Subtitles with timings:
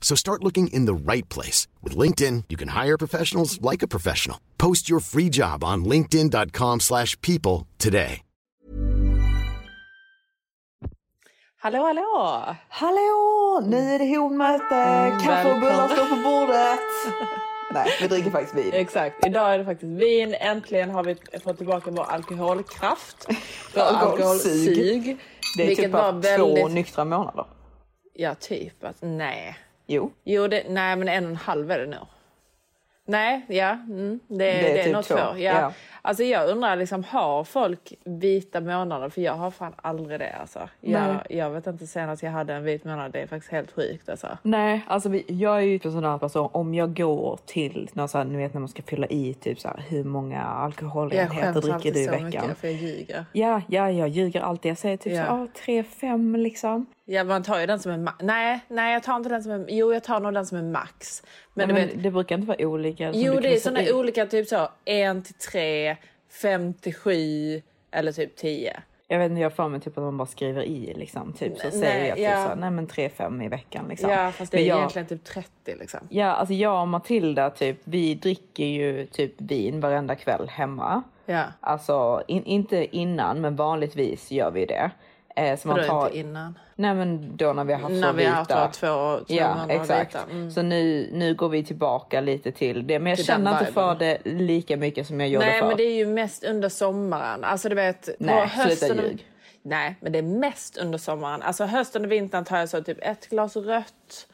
[0.00, 1.68] So start looking in the right place.
[1.84, 4.38] With LinkedIn, you can hire professionals like a professional.
[4.58, 8.22] Post your free job on linkedin.com slash people today.
[11.62, 12.44] Hallå, hallå!
[12.68, 13.62] Hallå!
[13.66, 16.80] Nu är det honmöte, kaffe och bullar står på bordet.
[17.74, 18.70] Nej, vi dricker faktiskt vin.
[18.72, 20.34] Exakt, idag är det faktiskt vin.
[20.40, 23.26] Äntligen har vi fått tillbaka vår alkoholkraft.
[23.74, 25.18] Vår Alkoholsug.
[25.56, 27.46] Det är typ bara två väldigt- nyktra månader.
[28.14, 28.84] Ja, typ.
[28.84, 29.56] Att, nej.
[29.90, 30.12] Jo.
[30.24, 31.98] Jo, det, nej, men en och en halv är det nu.
[33.04, 33.70] Nej, ja.
[33.70, 35.20] Mm, det, det, är är typ nog två, två.
[35.20, 35.34] Ja.
[35.38, 35.72] ja.
[36.02, 39.08] Alltså jag undrar, liksom, har folk vita månader?
[39.08, 40.32] För jag har fan aldrig det.
[40.40, 40.68] Alltså.
[40.80, 43.12] Jag, jag vet inte senast jag hade en vit månad.
[43.12, 44.08] Det är faktiskt helt sjukt.
[44.08, 44.38] Alltså.
[44.42, 48.18] Nej, alltså jag är ju en sån här person, om jag går till, någon sån
[48.18, 51.34] här, ni vet när man ska fylla i typ så här, hur många Jag alkoholenheter
[51.36, 52.26] skäms dricker alltid du i så veckan?
[52.26, 53.24] mycket för jag ljuger.
[53.32, 54.70] Ja, ja, jag ljuger alltid.
[54.70, 55.26] Jag säger typ Ja.
[55.26, 56.86] så, ah, tre, fem liksom.
[57.04, 59.66] Ja, man tar ju den som ma- Nej, nej, jag tar inte den som är...
[59.68, 61.22] Jo, jag tar nog den som är max.
[61.54, 63.10] Men, du men vet, det brukar inte vara olika.
[63.14, 63.92] jo, det är i.
[63.92, 65.96] olika typ så 1 till 3,
[66.30, 68.82] 5 till 7 eller typ 10.
[69.08, 71.32] Jag vet inte, jag för mig typ att man bara skriver i liksom.
[71.32, 72.48] Typ så Nej, säger jag typ ja.
[72.48, 74.10] så, nej men tre, fem i veckan liksom.
[74.10, 76.00] Ja, fast det är jag, egentligen typ 30 liksom.
[76.08, 81.02] Ja, alltså jag och Matilda typ, vi dricker ju typ vin varenda kväll hemma.
[81.26, 81.44] Ja.
[81.60, 84.90] Alltså in, inte innan, men vanligtvis gör vi det.
[85.40, 86.58] Eh, så man tar, inte innan?
[86.74, 88.86] nej men då när vi har haft När vi har haft två,
[89.26, 90.16] två Ja, exakt.
[90.30, 90.50] Mm.
[90.50, 92.98] Så nu, nu går vi tillbaka lite till det.
[92.98, 95.68] Men jag Till känner inte för det lika mycket som jag gjorde Nej, för.
[95.68, 97.44] men det är ju mest under sommaren.
[97.44, 98.98] Alltså du vet, på Nej, sluta hösten...
[98.98, 99.26] och- ljug.
[99.62, 101.42] Nej, men det är mest under sommaren.
[101.42, 104.26] Alltså hösten och vintern tar jag så typ ett glas rött.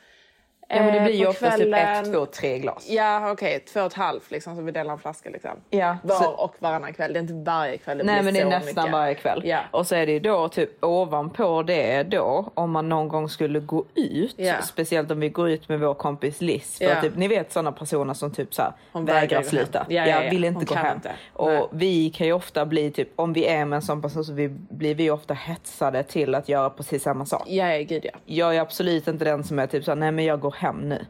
[0.69, 2.87] Ja, men det eh, blir ju på oftast typ ett, två, tre glas.
[2.89, 3.61] Ja, okej.
[3.73, 5.31] Två och ett halvt liksom, så vi delar en flaska.
[5.31, 5.51] Liksom.
[5.71, 7.13] Ja, Var så- och varannan kväll.
[7.13, 7.99] Det är inte varje kväll.
[7.99, 8.93] Det Nej blir men det är nästan mycket.
[8.93, 9.43] varje kväll.
[9.45, 9.61] Ja.
[9.71, 13.61] Och så är det ju då typ ovanpå det då om man någon gång skulle
[13.61, 14.35] gå ut.
[14.39, 14.63] Ja.
[14.63, 16.79] Speciellt om vi går ut med vår kompis Liz.
[16.79, 17.01] För Ja.
[17.01, 19.87] typ, ni vet sådana personer som typ så här, Hon vägrar sluta.
[19.89, 20.97] Ja, ja, vill inte Hon gå hem.
[20.97, 21.11] inte.
[21.33, 21.67] Och Nej.
[21.73, 24.49] vi kan ju ofta bli typ, om vi är med en sån person så vi,
[24.49, 27.43] blir vi ofta hetsade till att göra precis samma sak.
[27.47, 28.11] Ja, ja, gud ja.
[28.25, 30.89] Jag är absolut inte den som är typ så här, nej men jag går hem
[30.89, 31.07] nu.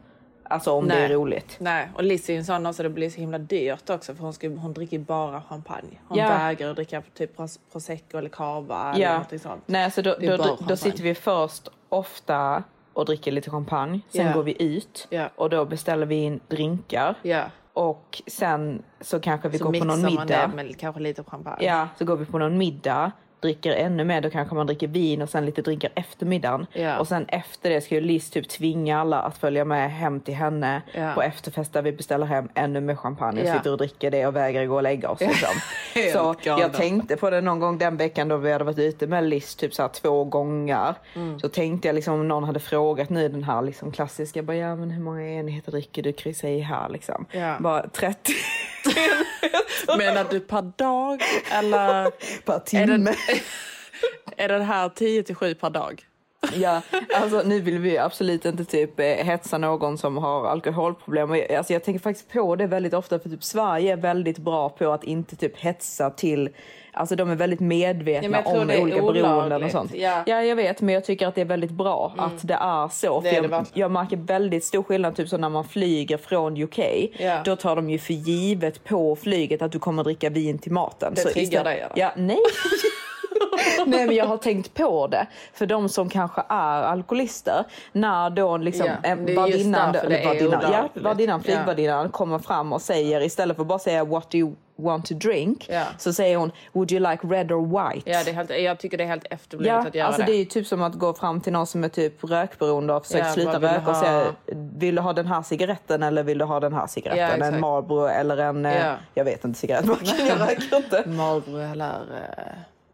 [0.49, 1.13] Alltså om det är Nej.
[1.13, 1.57] roligt.
[1.59, 4.33] Nej, och Liz är en sån också, det blir så himla dyrt också för hon,
[4.33, 5.99] ska, hon dricker bara champagne.
[6.07, 6.29] Hon Ja.
[6.29, 9.11] vägrar att dricka typ pros- prosecco eller cava eller Ja.
[9.13, 9.63] någonting sånt.
[9.65, 10.77] Nej, så då, är då, då, då champagne.
[10.77, 12.63] sitter vi först ofta
[12.93, 13.99] och dricker lite champagne.
[14.09, 14.33] Sen Ja.
[14.33, 15.29] går vi ut Ja.
[15.35, 17.15] och då beställer vi in drinkar.
[17.21, 17.43] Ja.
[17.73, 20.47] Och sen så kanske vi Så går på mixar någon man middag.
[20.47, 21.65] det med kanske lite champagne.
[21.65, 24.21] Ja, så går vi på någon middag, dricker ännu mer.
[24.21, 26.65] Då kanske man dricker vin och sen lite drinkar efter middagen.
[26.73, 26.99] Ja.
[26.99, 30.33] Och sen efter det ska ju Liz typ tvinga alla att följa med hem till
[30.33, 31.11] henne Ja.
[31.15, 33.41] på efterfest där vi beställer hem ännu mer champagne.
[33.41, 33.53] Och Ja.
[33.53, 35.19] sitter och dricker det och vägrar gå och lägga oss.
[35.19, 35.49] Liksom.
[36.13, 39.23] Så jag tänkte på det någon gång den veckan då vi hade varit ute med
[39.23, 40.95] Liz typ så här två gånger.
[41.15, 41.39] Mm.
[41.39, 44.75] Så tänkte jag liksom om någon hade frågat nu den här liksom klassiska, bara, ja
[44.75, 46.13] men hur många enheter dricker du?
[46.13, 47.25] Kryssa i här liksom.
[47.59, 48.31] Bara 30
[49.97, 51.21] Menar du per dag
[51.51, 52.11] eller
[52.45, 53.13] per timme.
[54.37, 56.03] är det här 10 till 7 per dag?
[56.55, 56.81] Ja,
[57.15, 61.31] alltså nu vill vi absolut inte typ eh, hetsa någon som har alkoholproblem.
[61.57, 64.91] Alltså jag tänker faktiskt på det väldigt ofta för typ Sverige är väldigt bra på
[64.91, 66.49] att inte typ hetsa till
[66.93, 69.91] Alltså de är väldigt medvetna Ja, om olika beroenden och sånt.
[69.95, 70.23] ja.
[70.27, 73.21] jag vet men jag tycker att det är väldigt bra att det är så.
[73.21, 76.79] Det är jag, jag märker väldigt stor skillnad typ så när man flyger från UK.
[77.19, 77.41] Ja.
[77.45, 81.13] Då tar de ju för givet på flyget att du kommer dricka vin till maten.
[81.15, 81.87] Det så triggar istället- dig?
[81.95, 82.39] Ja, nej.
[83.87, 85.27] Nej men jag har tänkt på det.
[85.53, 87.63] För de som kanske är alkoholister.
[87.91, 89.95] När då liksom Ja, eh, värdinnan,
[90.71, 94.55] ja, värdinnan, flygvärdinnan kommer fram och säger istället för att bara säga what do you
[94.79, 95.65] want to drink.
[95.69, 95.83] Ja.
[95.97, 98.11] Så säger hon would you like red or white?
[98.11, 100.25] Ja, det är helt, jag tycker det är helt efterblivet Ja, att göra alltså det.
[100.25, 102.99] det är ju typ som att gå fram till någon som är typ rökberoende och
[102.99, 104.25] har försökt Ja, sluta röka och säga
[104.77, 107.39] vill du ha den här cigaretten eller vill du ha den här cigaretten?
[107.39, 107.59] Ja, en.
[107.59, 108.93] Marlboro eller en, eh, Ja.
[109.13, 111.03] jag vet inte cigarettmärken, jag röker inte.
[111.09, 111.99] Marlboro eller...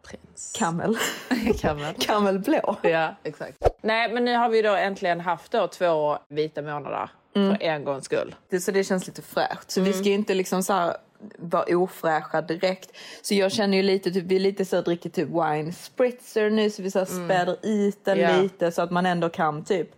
[0.08, 0.52] Prins.
[0.58, 0.96] Kamel.
[1.60, 1.94] Kamel.
[1.98, 2.76] Kamelblå.
[2.82, 3.58] Ja, exakt.
[3.82, 7.10] Nej, men nu har vi då äntligen haft då två vita månader.
[7.34, 8.34] För en gångs skull.
[8.48, 9.70] Det, så det känns lite fräscht.
[9.70, 10.96] Så vi ska ju inte liksom så här
[11.38, 12.90] vara ofräscha direkt.
[13.22, 16.70] Så jag känner ju lite, typ, vi är lite så dricker typ wine spritzer nu
[16.70, 18.36] så vi så här späder ut den Ja.
[18.40, 19.88] lite så att man ändå kan typ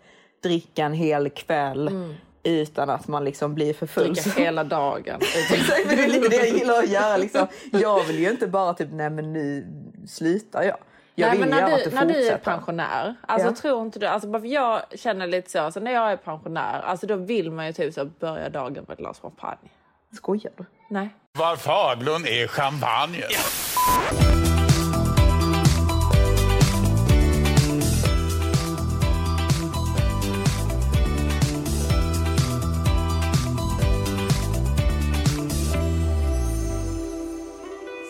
[0.42, 4.14] dricka en hel kväll utan att man liksom blir för full.
[4.14, 5.20] Dricka hela dagen.
[5.52, 7.16] Exakt, men det är lite det jag gillar att göra.
[7.16, 7.46] Liksom.
[7.72, 9.66] Jag vill ju inte bara typ, nej men nu
[10.06, 10.76] slutar jag.
[11.18, 12.44] Jag Nej, vill men när att du, du när du är fortsätter.
[12.44, 13.54] pensionär, alltså Ja.
[13.54, 16.80] tror inte du, alltså bara för jag känner lite så, alltså när jag är pensionär,
[16.80, 19.70] alltså då vill man ju typ så börja dagen med ett glas champagne.
[20.12, 20.64] Skojar du?
[20.90, 21.08] Nej.
[21.38, 23.22] Var Faglund är champagne.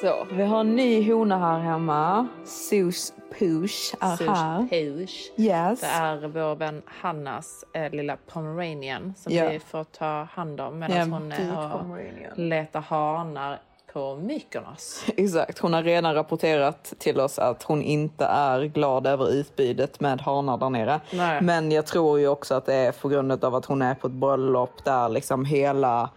[0.06, 2.26] Så, vi har en ny hona här hemma.
[2.44, 4.58] Sus Push är här.
[4.68, 5.30] Push.
[5.36, 5.80] Yes.
[5.80, 9.48] Det är vår vän Hannas eh, lilla pomeranian som Ja.
[9.48, 13.58] vi får ta hand om medan Ja, hon är och letar hanar
[13.92, 15.04] på Mykonos.
[15.16, 20.20] Exakt, hon har redan rapporterat till oss att hon inte är glad över utbudet med
[20.20, 21.00] hanar där nere.
[21.12, 21.40] Nej.
[21.42, 24.06] Men jag tror ju också att det är på grund av att hon är på
[24.06, 26.10] ett bröllop där liksom hela,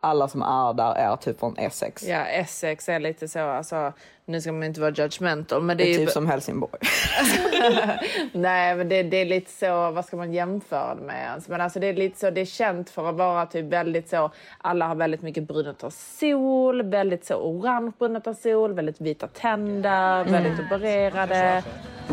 [0.00, 2.02] alla som är där är typ från Essex.
[2.02, 3.92] Ja, Essex är lite så, alltså
[4.28, 6.04] nu ska man inte vara judgmental men det Det är är ju...
[6.06, 6.80] typ som Helsingborg.
[8.32, 11.48] Nej, men det, det är lite så, vad ska man jämföra det med ens?
[11.48, 14.30] Men alltså det är lite så, det är känt för att vara typ väldigt så,
[14.58, 19.26] alla har väldigt mycket brunet av sol, väldigt så orange brunet av sol, väldigt vita
[19.26, 21.62] tänder, väldigt opererade.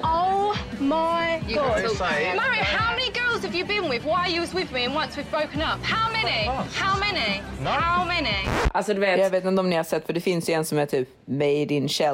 [0.04, 1.58] Oh my god.
[1.58, 4.06] Mario, how many girls have you been with?
[4.06, 5.80] Why you was with me and once we've broken up?
[5.84, 6.46] How many?
[6.74, 7.42] How many?
[7.66, 8.48] How many?
[8.72, 10.66] Alltså du vet, Jag vet inte om ni har sett, för det finns ju en
[10.66, 12.05] som är typ Made in Chelsea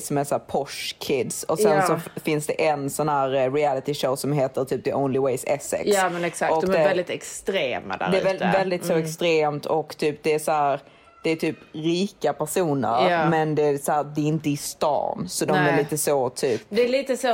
[0.00, 1.42] som är så här posh kids.
[1.42, 1.86] Och sen Ja.
[1.86, 5.44] så finns det en sån här eh, reality show som heter typ The Only Ways
[5.46, 5.82] Essex.
[5.86, 8.50] ja men exakt, Och de det- är väldigt extrema där Det är ute.
[8.52, 10.80] väldigt så extremt och typ det är så här,
[11.24, 13.28] det är typ rika personer Ja.
[13.30, 15.76] men det är, så här, det är inte i stan så de är Nej.
[15.78, 16.60] lite så typ.
[16.68, 17.28] Det är lite så,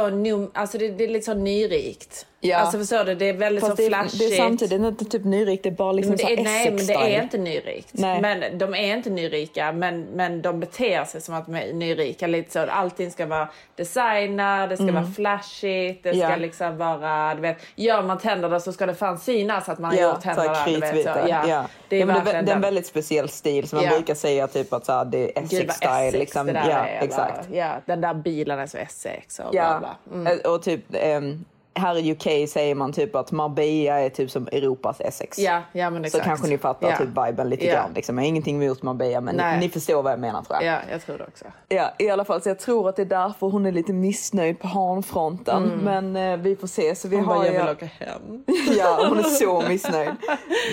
[0.55, 2.27] alltså det, det är lite så nyrikt.
[2.49, 2.57] Ja.
[2.57, 4.19] Alltså förstår du, det är väldigt Fast så det, flashigt.
[4.19, 6.95] det är samtidigt inte typ nyrikt, det är bara liksom det är, nej, men det
[6.95, 7.89] är inte nyrikt.
[7.93, 8.21] Nej.
[8.21, 12.27] Men de är inte nyrika, men, men de beter sig som att de är nyrika.
[12.27, 12.59] Lite så.
[12.71, 16.31] Allting ska vara designer, det ska vara flashigt, det ska Mm.
[16.31, 16.37] Ja.
[16.37, 17.35] liksom vara...
[17.35, 20.21] Du vet, gör man tänderna så ska det fan synas att man har Ja, gjort
[20.23, 20.57] tänderna.
[20.67, 21.09] du vet, så.
[21.29, 21.65] Ja, Ja.
[21.89, 24.47] Det är ja, men det, det är en väldigt speciell stil som man brukar säga
[24.49, 25.99] typ att så här, det är Essex-style.
[26.09, 26.49] Essex Liksom.
[26.49, 27.03] Ja, är.
[27.05, 27.47] exakt.
[27.49, 30.15] Eller, ja, den där bilen är så Essex och bla Ja, bla.
[30.21, 30.41] Mm.
[30.45, 31.45] Eh, och typ ehm,
[31.75, 35.39] här i UK säger man typ att Marbella är typ som Europas Essex.
[35.39, 36.25] Ja, ja men Så exakt.
[36.25, 36.97] kanske ni fattar ja.
[36.97, 37.73] typ viben lite Ja.
[37.73, 37.91] grann.
[37.95, 38.19] Liksom.
[38.19, 40.75] Jag har ingenting emot Marbella men ni, ni förstår vad jag menar tror jag.
[40.75, 41.45] Ja, jag tror det också.
[41.69, 42.43] Ja, i alla fall.
[42.43, 45.63] Så jag tror att det är därför hon är lite missnöjd på hanfronten.
[45.83, 46.95] Men eh, vi får se.
[46.95, 47.27] Så vi Mm.
[47.29, 48.45] Hon har bara, jag vill åka hem.
[48.79, 50.11] Ja, hon är så missnöjd.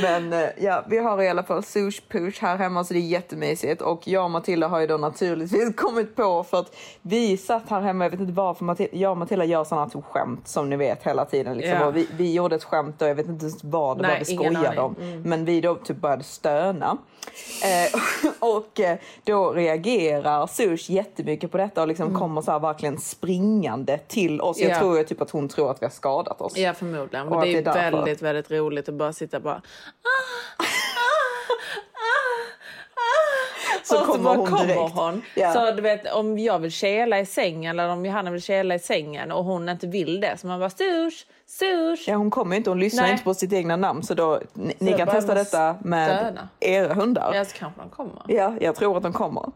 [0.01, 3.01] Men eh, ja, vi har i alla fall sush push här hemma så det är
[3.01, 3.81] jättemysigt.
[3.81, 7.81] Och jag och Matilda har ju då naturligtvis kommit på för att vi satt här
[7.81, 10.75] hemma, jag vet inte varför Matilda, jag och Matilda gör sådana typ skämt som ni
[10.75, 11.57] vet hela tiden.
[11.57, 11.81] Liksom.
[11.81, 14.25] Och vi, vi gjorde ett skämt och jag vet inte ens vad det var vi
[14.25, 14.67] skojade aning.
[14.77, 14.83] Mm.
[14.83, 15.21] om.
[15.29, 16.97] Men vi då typ började stöna.
[17.63, 17.99] Eh,
[18.39, 24.41] och eh, då reagerar Sush jättemycket på detta och liksom kommer så verkligen springande till
[24.41, 24.57] oss.
[24.59, 24.75] Jag Mm.
[24.77, 24.79] Ja.
[24.79, 26.57] tror ju typ att hon tror att vi har skadat oss.
[26.57, 27.27] Ja, förmodligen.
[27.27, 29.61] Och att det är, det är väldigt, väldigt roligt att bara sitta bara...
[33.87, 34.93] Så så kommer hon kommer direkt.
[34.93, 35.21] hon.
[35.53, 38.79] Så du vet, om jag vill kela i sängen eller om Johanna vill kela i
[38.79, 42.09] sängen och hon inte vill det så man bara sush, sush.
[42.09, 43.11] Ja, hon kommer inte, hon lyssnar Nej.
[43.11, 46.49] inte på sitt egna namn så då, ni, ni då kan testa detta med stöna.
[46.59, 47.31] era hundar.
[47.35, 48.21] Ja, så kanske de kommer.
[48.27, 49.45] Ja, jag tror att de kommer.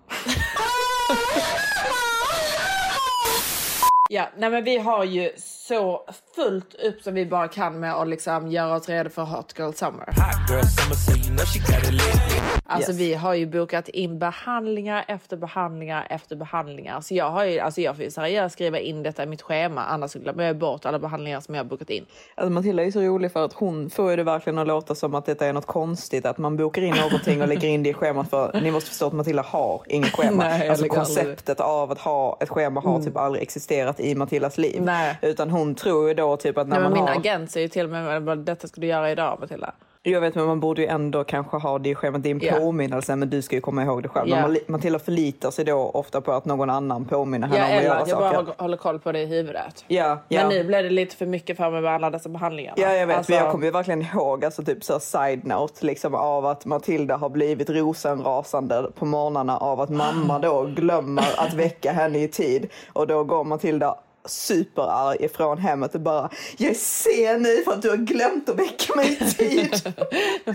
[4.10, 5.32] Ja, nej men vi har ju
[5.68, 6.02] så
[6.36, 9.72] fullt upp som vi bara kan med att liksom göra oss redo för Hot Girl
[9.72, 10.06] Summer.
[10.50, 12.42] Girl, summer, so you know she got it lit.
[12.68, 13.00] Alltså Yes.
[13.00, 17.02] vi har ju bokat in behandlingar efter behandlingar efter behandlingar.
[17.02, 19.84] Så jag har ju, alltså jag får ju seriöst skriva in detta i mitt schema
[19.86, 22.06] annars glömmer jag bort alla behandlingar som jag har bokat in.
[22.36, 25.16] Alltså Matilda är så rolig för att hon får ju det verkligen att låta som
[25.16, 26.26] att detta är något konstigt.
[26.26, 28.30] Att man bokar in någonting och lägger in det i schemat.
[28.30, 30.44] För ni måste förstå att Matilda har inget schema.
[30.44, 34.16] Nej, alltså lägger aldrig- konceptet av att ha ett schema har typ aldrig existerat i
[34.16, 34.82] Matildas liv.
[34.82, 35.18] Nej.
[35.22, 37.20] Utan hon tror ju då typ att när Nej, men man min har...
[37.20, 39.72] agent säger ju till mig bara, detta ska du göra idag Matilda.
[40.08, 42.24] Jag vet men man borde ju ändå kanske ha det i schemat.
[42.24, 42.54] Det är en Ja.
[42.54, 44.30] påminnelse men du ska ju komma ihåg det själv.
[44.30, 44.48] Ja.
[44.48, 47.78] Men Matilda förlitar sig då ofta på att någon annan påminner henne Ja, om att
[47.80, 48.54] eller göra att jag bara saker.
[48.64, 49.86] håller- koll på det i huvudet.
[49.88, 50.42] Ja, ja.
[50.42, 52.76] Men nu blev det lite för mycket för mig med alla dessa behandlingarna.
[52.80, 55.86] Ja jag vet, Alltså, men jag kommer ju verkligen ihåg alltså typ så side note
[55.86, 61.54] liksom av att Matilda har blivit rosenrasande på morgnarna av att mamma då glömmer att
[61.54, 63.96] väcka henne i tid och då går Matilda
[64.28, 68.60] superarg ifrån hemmet och bara jag är sen nu för att du har glömt att
[68.60, 69.94] väcka mig i tid.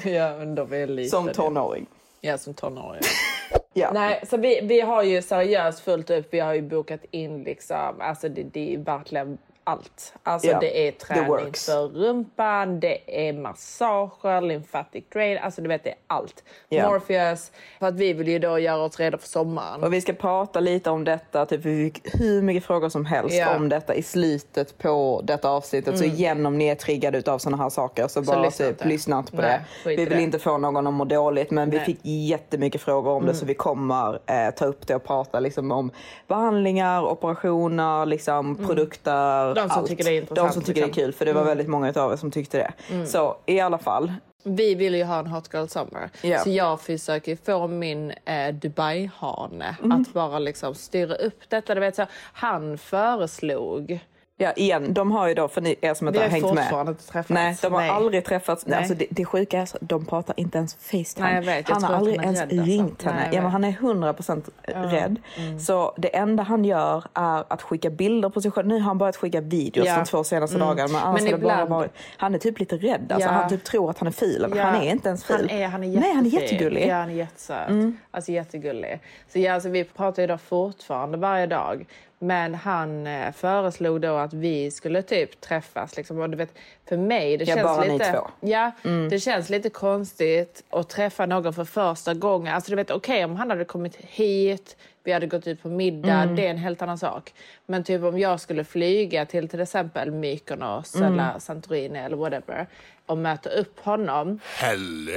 [0.14, 1.34] ja, men de är lite Som det.
[1.34, 1.86] tonåring.
[2.20, 3.02] Ja, som tonåring.
[3.72, 3.90] Ja.
[3.94, 6.28] Nej, så vi, vi har ju seriöst fullt upp.
[6.30, 10.14] Vi har ju bokat in liksom, alltså det, det är verkligen allt.
[10.22, 15.84] Alltså Ja, det är träning för rumpan, det är massager, lymphatic drain, alltså du vet
[15.84, 16.44] det är allt.
[16.68, 16.88] Ja.
[16.90, 19.84] Morpheus, för att vi vill ju då göra oss redo för sommaren.
[19.84, 23.36] Och vi ska prata lite om detta, typ vi fick hur mycket frågor som helst
[23.36, 23.56] Ja.
[23.56, 25.98] om detta i slutet på detta avsnittet.
[25.98, 28.88] Så igen om ni är triggade utav sådana här saker så, bara lyssna typ, inte.
[28.88, 29.90] lyssna inte på Nej, det.
[29.90, 30.22] Vi vill det.
[30.22, 31.84] inte få någon att må dåligt men vi Nej.
[31.86, 31.96] Mm.
[31.96, 35.72] fick jättemycket frågor om det så vi kommer eh, ta upp det och prata liksom,
[35.72, 35.90] om
[36.28, 39.49] behandlingar, operationer, liksom, produkter.
[39.58, 39.68] Mm.
[39.68, 39.88] De som allt.
[39.88, 41.02] tycker det är intressant, De som tycker det är liksom.
[41.02, 43.06] kul för det var väldigt många av er som tyckte det.
[43.06, 44.12] Så i alla fall,
[44.44, 46.10] Vi vill ju ha en Hot Girl Summer.
[46.22, 46.38] Ja.
[46.38, 50.00] Så jag försöker få min eh, Dubai-hane Mm.
[50.02, 51.74] att bara liksom styra upp detta.
[51.74, 54.00] Du vet, så, han föreslog...
[54.42, 56.54] Ja, igen, de har ju då, för ni er som inte Vi har har hängt
[56.54, 56.64] med.
[56.64, 57.30] fortfarande inte träffats.
[57.30, 57.90] Nej, de har Nej.
[57.90, 58.66] aldrig träffats.
[58.66, 58.78] Nej.
[58.78, 61.26] Alltså det, det sjuka är så, de pratar inte ens Facetime.
[61.26, 61.68] Nej, jag vet.
[61.68, 62.64] Jag han har att aldrig ens rädd, alltså.
[62.66, 63.16] ringt henne.
[63.16, 65.16] Nej, ja, men han är 100% rädd.
[65.60, 68.68] Så det enda han gör är att skicka bilder på sig själv.
[68.68, 69.92] Nu har han börjat skicka videos Ja.
[69.92, 70.04] Mm.
[70.04, 70.92] de två senaste dagarna.
[70.92, 73.12] Men annars Men har det bara ibland- varit, han är typ lite rädd.
[73.12, 73.32] Alltså, Ja.
[73.34, 74.46] Han typ tror att han är ful.
[74.48, 75.36] Men Ja, han är inte ens ful.
[75.50, 76.86] Han är, han är Nej, han är jättegullig.
[76.88, 77.68] Ja, han är jättesöt.
[77.68, 77.96] Mm.
[78.10, 79.00] Alltså jättegullig.
[79.32, 81.86] Så ja, alltså, vi pratar ju då fortfarande varje dag.
[82.22, 85.96] Men han eh, föreslog då att vi skulle typ träffas.
[85.96, 86.18] Liksom.
[86.20, 86.54] Och du vet,
[86.88, 88.12] för mig, det Ja, känns bara ni lite...
[88.12, 88.30] två.
[88.42, 88.50] Mm.
[88.52, 88.72] Ja,
[89.10, 92.54] det känns lite konstigt att träffa någon för första gången.
[92.54, 94.76] Alltså du vet, okej om han hade kommit hit,
[95.10, 96.36] vi hade gått ut på middag, Mm.
[96.36, 97.32] det är en helt annan sak.
[97.66, 101.12] Men typ om jag skulle flyga till till exempel Mykonos Mm.
[101.12, 102.66] eller Santorini eller whatever
[103.06, 105.12] och möta upp honom Hello.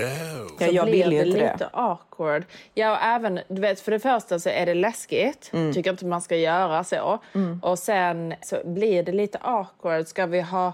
[0.59, 1.69] Ja, så jag blir det lite det.
[1.73, 2.43] awkward.
[2.73, 5.49] Ja, och även, du vet, för det första så är det läskigt.
[5.53, 5.73] Mm.
[5.73, 7.19] Tycker inte man ska göra så.
[7.61, 10.07] Och sen så blir det lite awkward.
[10.07, 10.73] Ska vi ha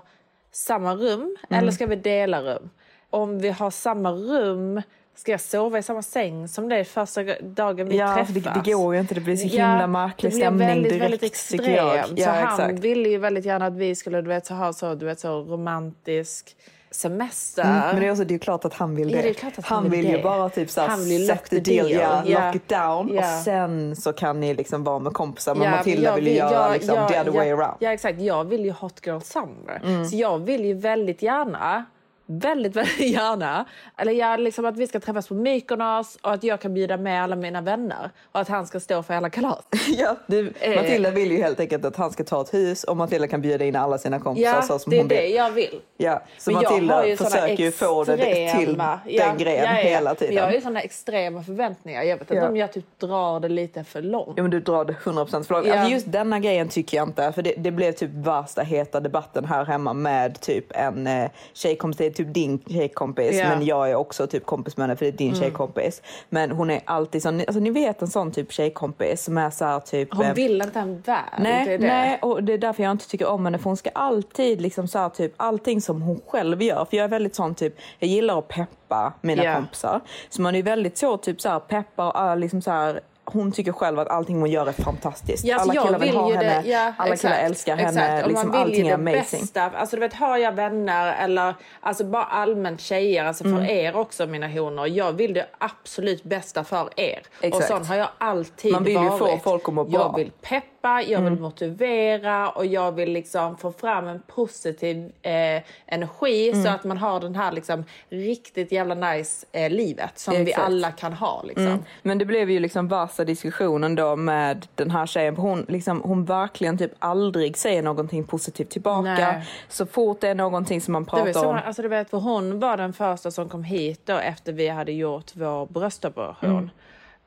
[0.52, 1.60] samma rum Mm.
[1.60, 2.70] eller ska vi dela rum?
[3.10, 4.82] Om vi har samma rum,
[5.20, 8.34] ska jag sova i samma säng som dig första dagen vi Ja, träffas?
[8.34, 9.14] det, det går ju inte.
[9.16, 11.96] Det blir så himla märklig det blir stämning väldigt, direkt väldigt tycker jag.
[11.96, 12.20] extremt.
[12.20, 12.80] Ja, så han exakt.
[12.86, 15.30] ville ju väldigt gärna att vi skulle du vet, så ha så, du vet, så
[15.42, 16.56] romantisk
[16.92, 17.64] semester.
[17.64, 19.16] Mm, men det är, också, det är ju klart att han vill det.
[19.16, 21.60] Ja, det han han vill vill ju bara typ såhär Han vill set lock the
[21.60, 22.46] deal, ja, Ja.
[22.46, 23.20] lock it down Ja.
[23.38, 25.56] och sen så kan ni liksom vara med kompisar.
[25.56, 27.76] Men Ja, Matilda vill ju göra liksom the other ja, way around.
[27.80, 29.82] Ja exakt, jag vill ju Hot Girl Summer.
[29.84, 30.06] Mm.
[30.06, 31.86] Så jag vill ju väldigt gärna
[32.32, 33.66] Väldigt, väldigt gärna.
[33.98, 37.24] Eller jag, liksom att vi ska träffas på Mykonos och att jag kan bjuda med
[37.24, 38.10] alla mina vänner.
[38.32, 39.64] Och att han ska stå för hela kalas.
[39.98, 40.76] Ja, du, Eh.
[40.76, 43.66] Matilda vill ju helt enkelt att han ska ta ett hus och Matilda kan bjuda
[43.66, 45.36] in alla sina kompisar Ja, så som det är hon det vill.
[45.36, 45.80] jag vill.
[45.98, 49.72] Ja, så Men Matilda ju försöker ju få det till extrema- den Ja, grejen ja,
[49.82, 49.90] ja.
[49.90, 50.36] hela tiden.
[50.36, 52.04] Jag har ju såna extrema förväntningar.
[52.04, 52.48] Jag vet Ja.
[52.50, 54.34] om jag typ drar det lite för långt.
[54.36, 55.68] Ja men du drar det 100% för långt.
[55.68, 55.74] Ja.
[55.74, 57.32] Alltså just denna grejen tycker jag inte.
[57.32, 61.30] För det, det blev typ värsta heta debatten här hemma med typ en eh.
[61.64, 63.38] Det är typ din tjejkompis.
[63.38, 63.50] Ja.
[63.50, 66.02] Men jag är också typ kompis med henne för det är din tjejkompis.
[66.30, 69.66] Men hon är alltid sån, alltså ni vet en sån typ tjejkompis som är så
[69.66, 70.14] här typ.
[70.14, 71.40] Hon eh, vill inte en värld.
[71.40, 71.88] Nej, det det.
[71.88, 73.58] nej, och det är därför jag inte tycker om henne.
[73.58, 76.86] För hon ska alltid liksom så här, typ allting som hon själv gör.
[76.86, 79.56] För jag är väldigt sån typ, jag gillar att peppa mina Ja.
[79.56, 80.02] kompisar.
[80.30, 83.00] Så man är väldigt så typ så här peppar och äh, liksom så här.
[83.34, 85.46] Hon tycker själv att allting hon gör är fantastiskt.
[85.46, 87.96] Ja, alltså alla killar vill vill ha henne, det, ja, alla killar exakt, älskar exakt.
[87.98, 88.28] henne.
[88.28, 89.42] Liksom, man vill allting är amazing.
[89.42, 89.64] bästa.
[89.76, 93.66] Alltså du vet, har jag vänner eller alltså bara allmänt tjejer, alltså för Mm.
[93.70, 94.88] er också mina honor.
[94.88, 97.20] Jag vill det absolut bästa för er.
[97.42, 97.56] Exakt.
[97.56, 99.20] Och sån har jag alltid Man vill ju varit.
[99.20, 100.00] få folk att må bra.
[100.02, 101.24] Jag vill peppa, jag Mm.
[101.34, 106.64] vill motivera och jag vill liksom få fram en positiv eh, energi Mm.
[106.64, 110.66] så att man har den här liksom riktigt jävla nice eh, livet som vi Exakt.
[110.68, 111.66] alla kan ha liksom.
[111.66, 111.84] Mm.
[112.02, 115.36] Men det blev ju liksom värsta diskussionen då med den här tjejen.
[115.36, 119.02] Hon, liksom, hon verkligen typ aldrig säger någonting positivt tillbaka.
[119.02, 119.48] Nej.
[119.70, 121.60] Så fort det är någonting som man Det pratar så, om.
[121.66, 124.92] alltså du vet, för hon var den första som kom hit då efter vi hade
[124.92, 126.72] gjort vår bröstoperation.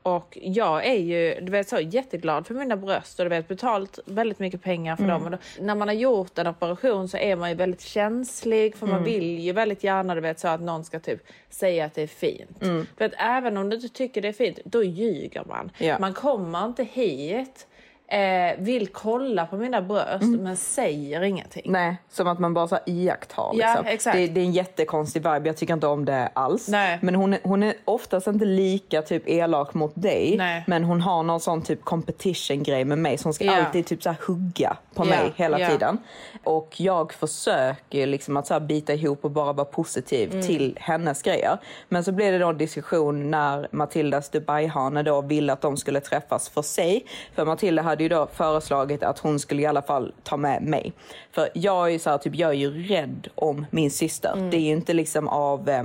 [0.03, 3.99] Och jag är ju du vet, så jätteglad för mina bröst och du vet, betalt
[4.05, 5.13] väldigt mycket pengar för Mm.
[5.15, 5.25] dem.
[5.25, 8.85] Och då, när man har gjort en operation så är man ju väldigt känslig för
[8.87, 8.95] Mm.
[8.95, 12.01] man vill ju väldigt gärna du vet, så att någon ska typ säga att det
[12.01, 12.61] är fint.
[12.63, 12.85] Mm.
[12.97, 15.71] För att även om du inte tycker det är fint, då ljuger man.
[15.77, 15.99] Ja.
[15.99, 17.67] Man kommer inte hit
[18.13, 21.63] eh, vill kolla på mina bröst men säger ingenting.
[21.71, 23.51] Nej, som att man bara så iakttar.
[23.53, 23.85] Ja, Liksom.
[23.85, 24.17] exakt.
[24.17, 26.67] Det, det är en jättekonstig vibe, jag tycker inte om det alls.
[26.67, 26.99] Nej.
[27.01, 30.35] Men hon hon är oftast inte lika typ elak mot dig.
[30.37, 30.63] Nej.
[30.67, 33.17] Men hon har någon sån typ competition-grej med mig.
[33.17, 33.65] Så hon ska Ja.
[33.65, 35.69] alltid typ så här hugga på Ja, mig hela ja.
[35.69, 35.97] tiden.
[36.43, 40.45] Och jag försöker liksom att så här bita ihop och bara vara positiv Mm.
[40.47, 41.57] till hennes grejer.
[41.89, 45.99] Men så blev det då en diskussion när Matildas Dubai-hane då ville att de skulle
[45.99, 47.05] träffas för sig.
[47.35, 50.93] För Matilda hade ju då föreslagit att hon skulle i alla fall ta med mig.
[51.31, 54.33] För jag är ju så här, typ, jag är ju rädd om min syster.
[54.33, 54.49] Mm.
[54.49, 55.83] Det är ju inte liksom av eh,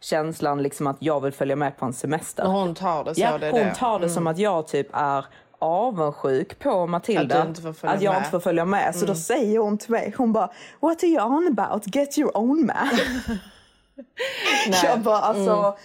[0.00, 2.42] känslan liksom att jag vill följa med på en semester.
[2.42, 3.20] Men hon tar det så.
[3.20, 3.74] Ja, det hon det.
[3.74, 5.24] tar det som att jag typ är
[5.58, 7.42] avundsjuk på Matilda.
[7.42, 8.18] Att att jag med.
[8.18, 8.96] inte får följa med.
[8.96, 11.94] Så då säger hon till mig, hon bara What are you on about?
[11.94, 12.98] Get your own man.
[14.84, 15.76] jag bara alltså,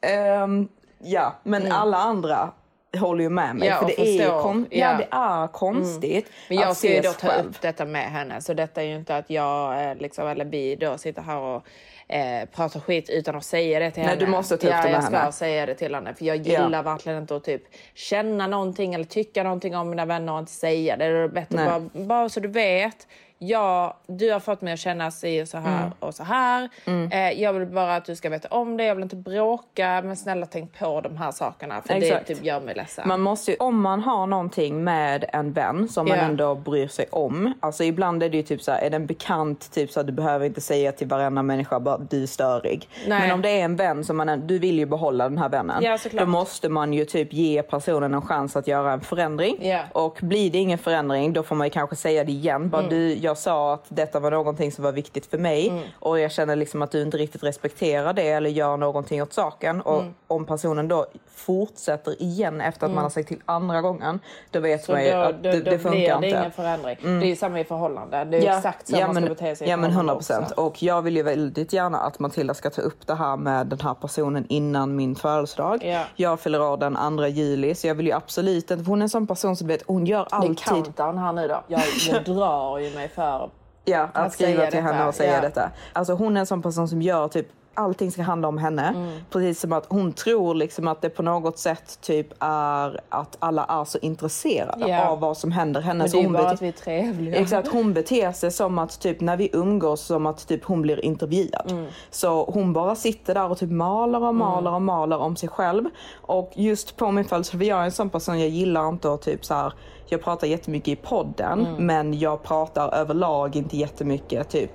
[0.00, 2.50] ehm, ja men alla andra
[2.96, 3.68] håller ju med mig.
[3.68, 4.78] Ja, för det är, kon- Ja.
[4.90, 4.96] ja.
[4.98, 8.40] det är konstigt Men jag att ska ju då ta upp detta med henne.
[8.40, 11.62] Så detta är ju inte att jag eh, liksom, eller vi då sitter här och
[12.08, 14.20] eh, pratar skit utan att säga det till Nej, henne.
[14.24, 15.32] du måste ta upp ja, det med jag ska henne.
[15.32, 16.14] säga det till henne.
[16.14, 17.62] För jag gillar verkligen inte att typ
[17.94, 21.08] känna någonting eller tycka någonting om mina vänner och inte säga det.
[21.08, 21.56] Det är bättre
[21.92, 23.06] bara, bara så du vet.
[23.38, 25.92] Ja, du har fått mig att känna sig så här Mm.
[26.00, 26.68] och så här.
[27.10, 28.84] Eh, jag vill bara att du ska veta om det.
[28.84, 30.02] Jag vill inte bråka.
[30.04, 31.82] Men snälla tänk på de här sakerna.
[31.86, 32.26] För Exakt.
[32.26, 33.08] det typ gör mig ledsen.
[33.08, 36.24] Man måste ju, om man har någonting med en vän som man Ja.
[36.24, 37.52] ändå bryr sig om.
[37.60, 40.06] Alltså ibland är det ju typ så här, är det en bekant typ så att
[40.06, 42.88] du behöver inte säga till varenda människa bara du är störig.
[43.08, 43.20] Nej.
[43.20, 45.82] Men om det är en vän som man, du vill ju behålla den här vännen.
[45.82, 46.20] Ja, såklart.
[46.20, 49.56] då måste man ju typ ge personen en chans att göra en förändring.
[49.60, 49.80] Ja.
[49.92, 52.68] Och blir det ingen förändring då får man ju kanske säga det igen.
[52.70, 52.90] Bara Mm.
[52.90, 55.82] du, jag sa att detta var någonting som var viktigt för mig Mm.
[56.00, 59.80] och jag känner liksom att du inte riktigt respekterar det eller gör någonting åt saken.
[59.80, 60.14] Och Mm.
[60.28, 64.84] om personen då fortsätter igen efter att man har sagt till andra gången, då vet
[64.84, 66.26] Så man ju att då, det, då det funkar blir det inte.
[66.28, 66.40] Mm.
[66.40, 66.96] ingen förändring.
[67.02, 68.24] Det är ju samma i förhållande.
[68.24, 70.50] Det är exakt så ja, man men, ska bete sig Ja men förhållande 100 procent.
[70.50, 73.80] Och jag vill ju väldigt gärna att Matilda ska ta upp det här med den
[73.80, 75.84] här personen innan min födelsedag.
[75.84, 76.00] Ja.
[76.16, 79.08] Jag fyller år den 2 juli så jag vill ju absolut inte, hon är en
[79.08, 81.62] sån person som vet, hon gör Det är alltid countdown här nu då.
[81.66, 83.50] Jag, jag drar ju mig för.
[83.84, 85.40] Ja, Att att skriva till henne och säga ja.
[85.40, 85.70] detta.
[85.92, 87.46] Alltså hon är en sån person som gör typ
[87.76, 88.88] allting ska handla om henne.
[88.88, 89.18] Mm.
[89.30, 93.64] Precis som att hon tror liksom att det på något sätt typ är att alla
[93.64, 95.08] är så intresserade Ja.
[95.08, 95.98] av vad som händer henne.
[96.04, 97.36] Men det är ju bara att vi är trevliga.
[97.36, 101.04] Exakt, hon beter sig som att typ när vi umgås som att typ hon blir
[101.04, 101.70] intervjuad.
[101.70, 101.86] Mm.
[102.10, 105.84] Så hon bara sitter där och typ maler och maler och maler om sig själv.
[106.20, 109.44] Och just på min födelsedag, jag är en sån person, jag gillar inte att typ
[109.44, 109.72] så här.
[110.08, 111.86] Jag pratar jättemycket i podden Mm.
[111.86, 114.70] men jag pratar överlag inte jättemycket typ.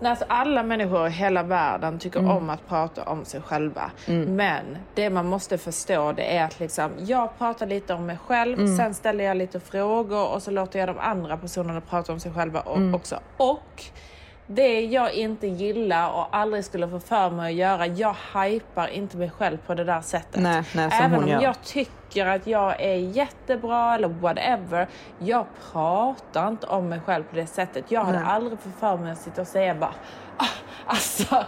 [0.00, 2.30] Nej, alltså alla människor i hela världen tycker Mm.
[2.36, 3.90] om att prata om sig själva.
[4.26, 8.58] Men det man måste förstå det är att liksom, jag pratar lite om mig själv,
[8.58, 8.76] Mm.
[8.76, 12.32] sen ställer jag lite frågor och så låter jag de andra personerna prata om sig
[12.32, 12.94] själva Mm.
[12.94, 13.18] också.
[13.36, 13.82] Och
[14.46, 19.16] det jag inte gillar och aldrig skulle få för mig att göra, jag hypar inte
[19.16, 20.40] mig själv på det där sättet.
[20.42, 26.66] Nej, nej, Även om jag tycker att jag är jättebra eller whatever, jag pratar inte
[26.66, 27.84] om mig själv på det sättet.
[27.88, 29.94] Jag hade aldrig fått för mig att sitta och säga bara
[30.36, 30.44] ah,
[30.86, 31.44] alltså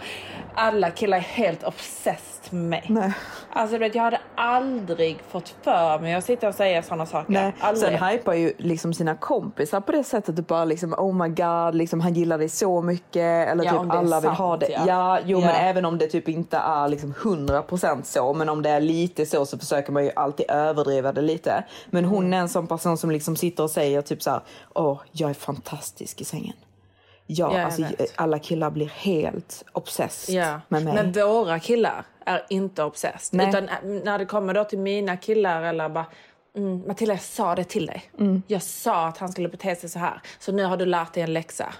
[0.55, 2.85] alla killar är helt obsessed med mig.
[2.89, 3.13] Nej.
[3.53, 7.33] Alltså du vet, jag hade aldrig fått för mig att sitta och säga sådana saker.
[7.33, 7.55] Nej.
[7.59, 7.99] Aldrig.
[7.99, 10.39] Sen hypar ju liksom sina kompisar på det sättet.
[10.39, 13.47] Att bara liksom oh my god, liksom, han gillar dig så mycket.
[13.51, 14.67] Eller Ja, typ alla vill sant, ha det.
[14.69, 14.83] ja.
[14.87, 15.55] Ja, jo men Ja.
[15.55, 18.33] även om det typ inte är liksom 100% så.
[18.33, 21.63] Men om det är lite så så försöker man ju alltid överdriva det lite.
[21.89, 24.41] Men hon är en sån person som liksom sitter och säger typ så här,
[24.75, 26.53] åh jag är fantastisk i sängen.
[27.29, 28.13] Ja, Ja, alltså vet.
[28.15, 30.61] alla killar blir helt obsessed Ja.
[30.67, 30.93] med mig.
[30.93, 33.37] Men våra killar är inte obsessed.
[33.37, 33.49] Nej.
[33.49, 36.05] Utan äh, när det kommer då till mina killar eller bara
[36.57, 38.03] Mm, Matilda, jag sa det till dig.
[38.19, 38.41] Mm.
[38.47, 40.21] Jag sa att han skulle bete sig så här.
[40.39, 41.73] Så nu har du lärt dig en läxa.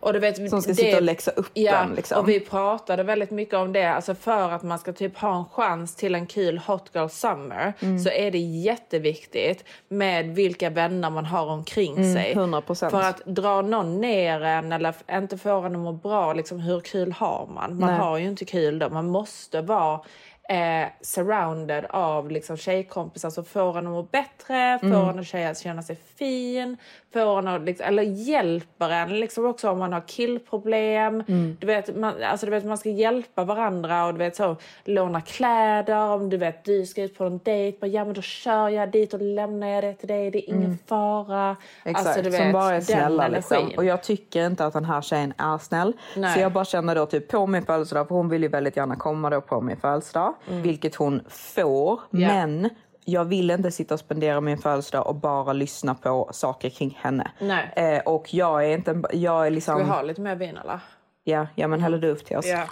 [0.00, 0.50] Och du vet, Mm.
[0.50, 2.18] Som ska det- sitta och läxa upp ja, en, liksom.
[2.18, 3.84] Och vi pratade väldigt mycket om det.
[3.84, 7.72] Alltså för att man ska typ ha en chans till en kul hot girl summer
[7.80, 7.98] Mm.
[7.98, 12.34] så är det jätteviktigt med vilka vänner man har omkring sig.
[12.34, 12.90] 100%.
[12.90, 16.80] För att dra någon ner en eller inte få en att må bra, liksom, hur
[16.80, 17.78] kul har man?
[17.78, 17.98] Man Nej.
[17.98, 18.88] har ju inte kul då.
[18.88, 20.00] Man måste vara
[20.48, 25.08] eh, surrounded av liksom, tjejkompisar som får en att må bättre, får Mm.
[25.08, 25.18] en
[25.50, 26.76] att känna sig fin,
[27.14, 31.24] får en att, liksom, eller hjälper en liksom också om man har killproblem.
[31.28, 31.56] Mm.
[31.60, 35.20] Du vet, man, alltså, du vet, man ska hjälpa varandra och du vet, så, låna
[35.20, 36.08] kläder.
[36.08, 38.90] Om du vet du ska ut på en dejt, bara, ja men då kör jag
[38.90, 40.30] dit och lämnar jag det till dig.
[40.30, 41.44] Det är ingen fara.
[41.44, 41.56] Mm.
[41.84, 43.28] Exakt, Alltså, du som vet, bara är snälla.
[43.28, 43.70] Liksom.
[43.76, 45.92] Och jag tycker inte att den här tjejen är snäll.
[46.16, 46.34] Nej.
[46.34, 48.96] Så jag bara känner då typ på min födelsedag, för hon vill ju väldigt gärna
[48.96, 50.34] komma då på min födelsedag.
[50.48, 52.00] Vilket hon får.
[52.12, 52.28] Mm.
[52.28, 52.28] Ja.
[52.28, 52.70] Men
[53.04, 57.30] jag vill inte sitta och spendera min födelsedag och bara lyssna på saker kring henne.
[57.38, 57.72] Nej.
[57.76, 59.74] Eh, och jag är inte, jag är liksom...
[59.74, 60.80] Ska vi ha lite mer vin eller?
[61.24, 62.46] Ja, ja men häller du upp till oss.
[62.46, 62.64] Ja.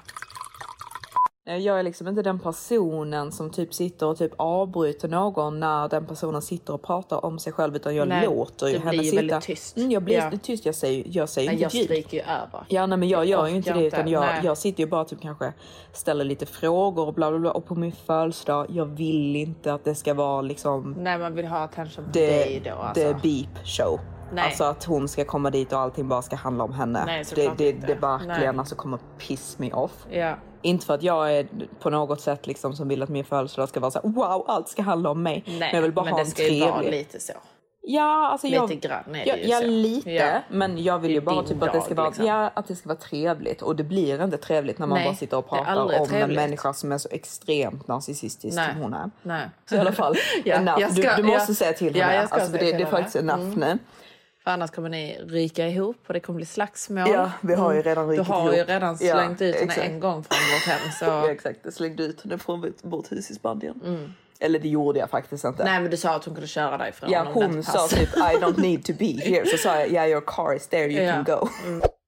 [1.47, 5.89] Eh, Jag är liksom inte den personen som typ sitter och typ avbryter någon när
[5.89, 8.91] den personen sitter och pratar om sig själv utan jag Nej, låter ju du henne
[8.91, 9.17] blir ju sitta.
[9.23, 9.77] väldigt tyst.
[9.77, 10.31] Mm, jag blir Ja.
[10.43, 11.85] tyst, jag säger, jag säger Nej, inte jag ett ljud.
[11.85, 12.65] skriker ju över.
[12.69, 14.41] Ja, nej, men jag gör ju inte det utan jag, Nej.
[14.45, 15.53] jag sitter ju bara typ kanske
[15.93, 19.85] ställer lite frågor och bla bla bla och på min födelsedag, jag vill inte att
[19.85, 22.95] det ska vara liksom Nej, man vill ha attention på dig då alltså.
[23.03, 24.01] the beep show.
[24.33, 24.45] Nej.
[24.45, 27.05] Alltså att hon ska komma dit och allting bara ska handla om henne.
[27.07, 28.59] Nej, det, det, det verkligen Nej.
[28.59, 30.07] alltså kommer piss me off.
[30.11, 30.35] Ja.
[30.63, 31.47] Inte för att jag är
[31.81, 34.69] på något sätt liksom som vill att min födelsedag ska vara så här, wow, allt
[34.69, 35.45] ska handla om mig.
[35.47, 36.99] Nej, men jag vill bara men ha det en ska ju vara trevlig.
[36.99, 37.33] lite så.
[37.85, 39.67] Ja, alltså jag, Lite grann är det ja, ju ja, så.
[39.67, 40.11] lite.
[40.11, 40.39] Ja.
[40.51, 42.27] Men jag vill ju Det bara typ att det ska dag, vara, liksom.
[42.27, 43.63] ja, att det ska vara trevligt.
[43.63, 46.13] Och det blir inte trevligt när man Nej, bara sitter och det pratar om trevligt.
[46.29, 48.73] en människa som är så extremt narcissistisk Nej.
[48.73, 49.11] som hon är.
[49.23, 49.49] Nej.
[49.69, 50.15] Så i alla fall,
[50.45, 51.57] Ja, jag ska- du, du måste ja.
[51.57, 52.17] säga till Ja, henne.
[52.17, 53.55] jag ska alltså, det, det är faktiskt enough Mm.
[53.61, 53.79] nu.
[54.45, 57.11] För annars kommer ni ryka ihop och det kommer bli slagsmål.
[57.11, 58.69] Ja, vi har ju redan Du rikit har ju ihop.
[58.69, 60.93] redan Ja, slängt ut henne en gång från vårt hem.
[60.99, 61.05] Så...
[61.05, 64.15] Ja, exakt, jag slängde ut henne från vårt- hus i Spanien.
[64.41, 65.65] Eller det gjorde jag faktiskt inte.
[65.65, 67.11] Nej men du sa att hon kunde köra därifrån.
[67.11, 69.47] Ja, om det hon sa typ I don't need to be here.
[69.47, 71.13] Så sa jag yeah your car is there you Ja.
[71.13, 71.49] can go.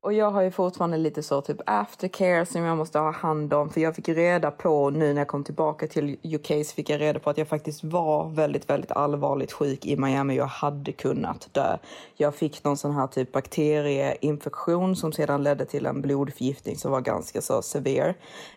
[0.04, 3.70] Och jag har ju fortfarande lite så typ aftercare som jag måste ha hand om.
[3.70, 7.00] För jag fick reda på nu när jag kom tillbaka till UK så fick jag
[7.00, 10.36] reda på att jag faktiskt var väldigt, väldigt allvarligt sjuk i Miami.
[10.36, 11.76] Jag hade kunnat dö.
[12.16, 17.00] Jag fick någon sån här typ bakterieinfektion som sedan ledde till en blodförgiftning som var
[17.00, 18.14] ganska så severe.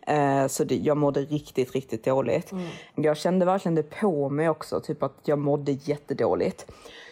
[0.07, 2.51] Eh, så det, jag mådde riktigt, riktigt dåligt.
[2.95, 6.65] Jag kände verkligen det på mig också, typ att jag mådde jättedåligt.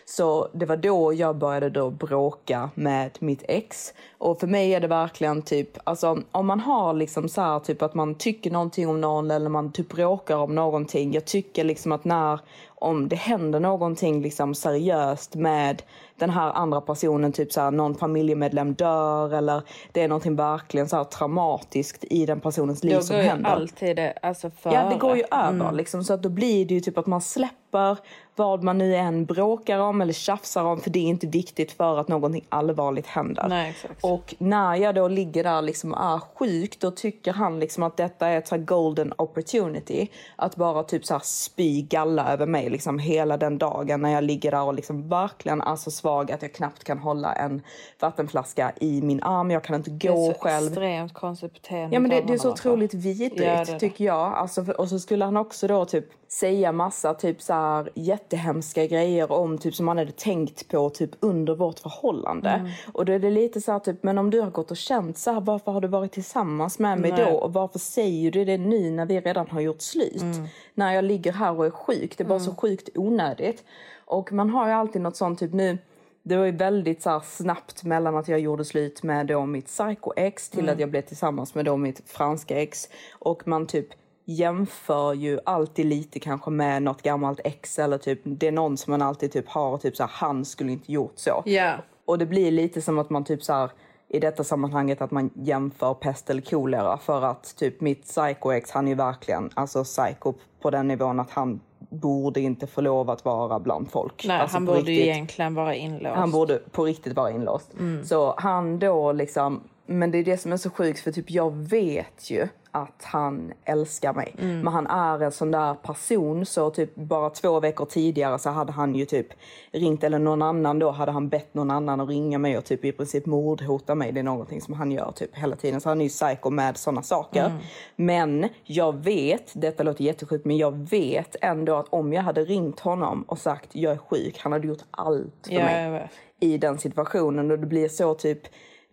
[0.08, 3.94] Så det var då jag började då bråka med mitt ex.
[4.18, 7.82] Och för mig är det verkligen typ, alltså om man har liksom så här typ
[7.82, 11.14] att man tycker någonting om någon eller man typ bråkar om någonting.
[11.14, 12.40] Jag tycker liksom att när,
[12.76, 15.84] om det händer någonting liksom seriöst med
[16.18, 19.62] den här andra personen, typ så här någon familjemedlem dör eller
[19.92, 23.30] det är någonting verkligen så här traumatiskt i den personens liv Då som går ju
[23.30, 23.50] händer.
[23.50, 24.74] alltid det alltså före.
[24.74, 26.04] Ja, det går ju över liksom.
[26.04, 27.98] Så att då blir det ju typ att man släpper
[28.36, 32.00] vad man nu än bråkar om eller tjafsar om för det är inte viktigt för
[32.00, 33.46] att någonting allvarligt händer.
[33.50, 34.04] Nej, exakt.
[34.04, 37.98] Och när jag då ligger där liksom och är sjuk då tycker han liksom att
[37.98, 42.65] detta är ett så golden opportunity att bara typ så här spy galla över mig
[42.70, 46.42] liksom hela den dagen när jag ligger där och liksom verkligen är så svag att
[46.42, 47.62] jag knappt kan hålla en
[48.00, 49.52] vattenflaska i min arm.
[49.52, 50.68] Jag kan inte Det är gå så själv.
[50.68, 51.96] extremt konstigt beteende.
[51.96, 53.80] Ja men det, det är så otroligt vidrigt Ja, det det.
[53.80, 54.34] tycker jag.
[54.34, 58.86] Alltså, för, och så skulle han också då typ säga massa typ så här jättehemska
[58.86, 62.50] grejer om typ som han hade tänkt på typ under vårt förhållande.
[62.50, 62.72] Mm.
[62.94, 65.18] Och då är det lite så här typ, men om du har gått och känt
[65.18, 67.26] så här, varför har du varit tillsammans med mig Nej.
[67.26, 67.32] då?
[67.38, 70.22] Och varför säger du det nu när vi redan har gjort slut?
[70.22, 70.48] Mm.
[70.74, 73.64] När jag ligger här och är sjuk, det är bara så sjukt onödigt.
[74.06, 75.78] Och man har ju alltid något sånt typ nu,
[76.24, 79.68] det var ju väldigt så här snabbt mellan att jag gjorde slut med då mitt
[79.68, 82.90] psycho-ex till att jag blev tillsammans med då mitt franska ex.
[83.20, 83.88] Och man typ
[84.26, 88.92] jämför ju alltid lite kanske med något gammalt ex eller typ det är någon som
[88.92, 91.44] man alltid typ har typ så här, han skulle inte gjort så.
[91.46, 91.76] Ja.
[92.06, 93.72] Och det blir lite som att man typ så här
[94.08, 98.86] i detta sammanhanget att man jämför pest eller kolera för att typ mitt psycho-ex han
[98.86, 103.26] är ju verkligen alltså psycho på den nivån att han borde inte få lov att
[103.26, 104.26] vara bland folk.
[104.28, 105.00] Nej, alltså, han borde riktigt.
[105.00, 106.16] egentligen vara inlåst.
[106.16, 107.72] Han borde på riktigt vara inlåst.
[108.04, 111.56] Så han då liksom, men det är det som är så sjukt för typ jag
[111.56, 114.36] vet ju att han älskar mig.
[114.38, 118.72] Men han är en sån där person så typ bara två veckor tidigare så hade
[118.72, 119.28] han ju typ
[119.72, 122.86] ringt eller någon annan då hade han bett någon annan att ringa mig och typ
[122.86, 124.12] i princip mordhota mig.
[124.12, 125.82] Det är någonting som han gör typ hela tiden.
[125.82, 127.52] Så han är ju psycho med såna saker.
[127.96, 132.80] Men jag vet, detta låter jättesjukt, men jag vet ändå att om jag hade ringt
[132.80, 136.10] honom och sagt jag är sjuk, han hade gjort allt för Ja, mig
[136.40, 138.40] i den situationen och det blir så typ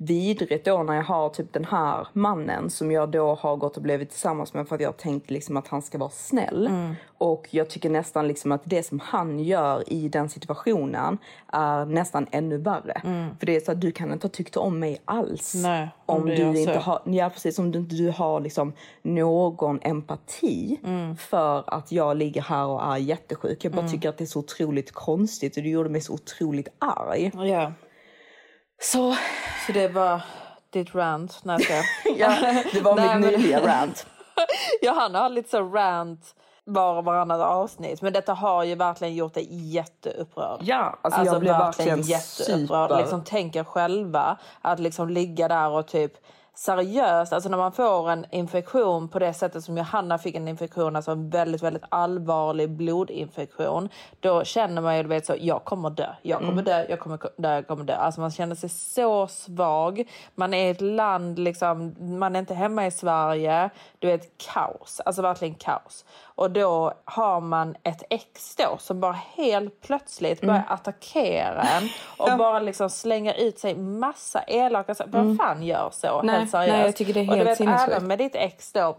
[0.03, 3.83] vidrigt då när jag har typ den här mannen som jag då har gått och
[3.83, 6.67] blivit tillsammans med för att jag tänkt liksom att han ska vara snäll.
[6.67, 6.95] Mm.
[7.19, 11.19] Och jag tycker nästan liksom att det som han gör i den situationen
[11.53, 13.01] är nästan ännu värre.
[13.39, 15.55] För det är så att du kan inte ha tyckt om mig alls.
[15.55, 15.71] Mm.
[15.71, 19.79] Nej, om om du inte har, ja precis, om du inte du har liksom någon
[19.83, 21.17] empati Mm.
[21.17, 23.65] för att jag ligger här och är jättesjuk.
[23.65, 26.69] Jag bara tycker att det är så otroligt konstigt och det gjorde mig så otroligt
[26.79, 27.31] arg.
[27.35, 27.73] Ja.
[28.83, 29.17] Så
[29.67, 30.21] Så det var
[30.71, 31.41] ditt rant.
[31.43, 31.85] Nej, jag
[32.19, 34.07] ja, det var Nej, mitt men- nyliga rant.
[34.83, 38.03] Ja, han har lite så rant var och varannat avsnitt.
[38.03, 40.61] Men detta har ju verkligen gjort dig jätteupprörd.
[40.63, 42.89] Ja, alltså, jag blev verkligen jätteupprörd.
[42.91, 42.99] super...
[43.03, 46.13] Liksom, tänk er själva att liksom ligga där och typ
[46.55, 50.97] seriöst, alltså när man får en infektion på det sättet som Johanna fick en infektion,
[50.97, 53.89] alltså en väldigt, väldigt allvarlig blodinfektion,
[54.21, 57.19] då känner man ju, du vet, så jag kommer dö, jag kommer dö, jag kommer
[57.37, 57.95] dö, jag kommer dö.
[57.95, 60.11] Alltså man känner sig så svag.
[60.35, 65.01] Man är i ett land, liksom, man är inte hemma i Sverige, du vet kaos,
[65.01, 66.05] alltså verkligen kaos.
[66.43, 72.39] Och då har man ett ex då som bara helt plötsligt börjar attackera en och
[72.39, 75.11] bara liksom slänger ut sig massa elaka saker.
[75.13, 76.23] Vem fan gör så?
[76.23, 76.73] Nej, helt seriöst.
[76.73, 77.93] nej, jag tycker det är och du helt vet, sinnessjukt.
[77.93, 78.97] även med ditt ex då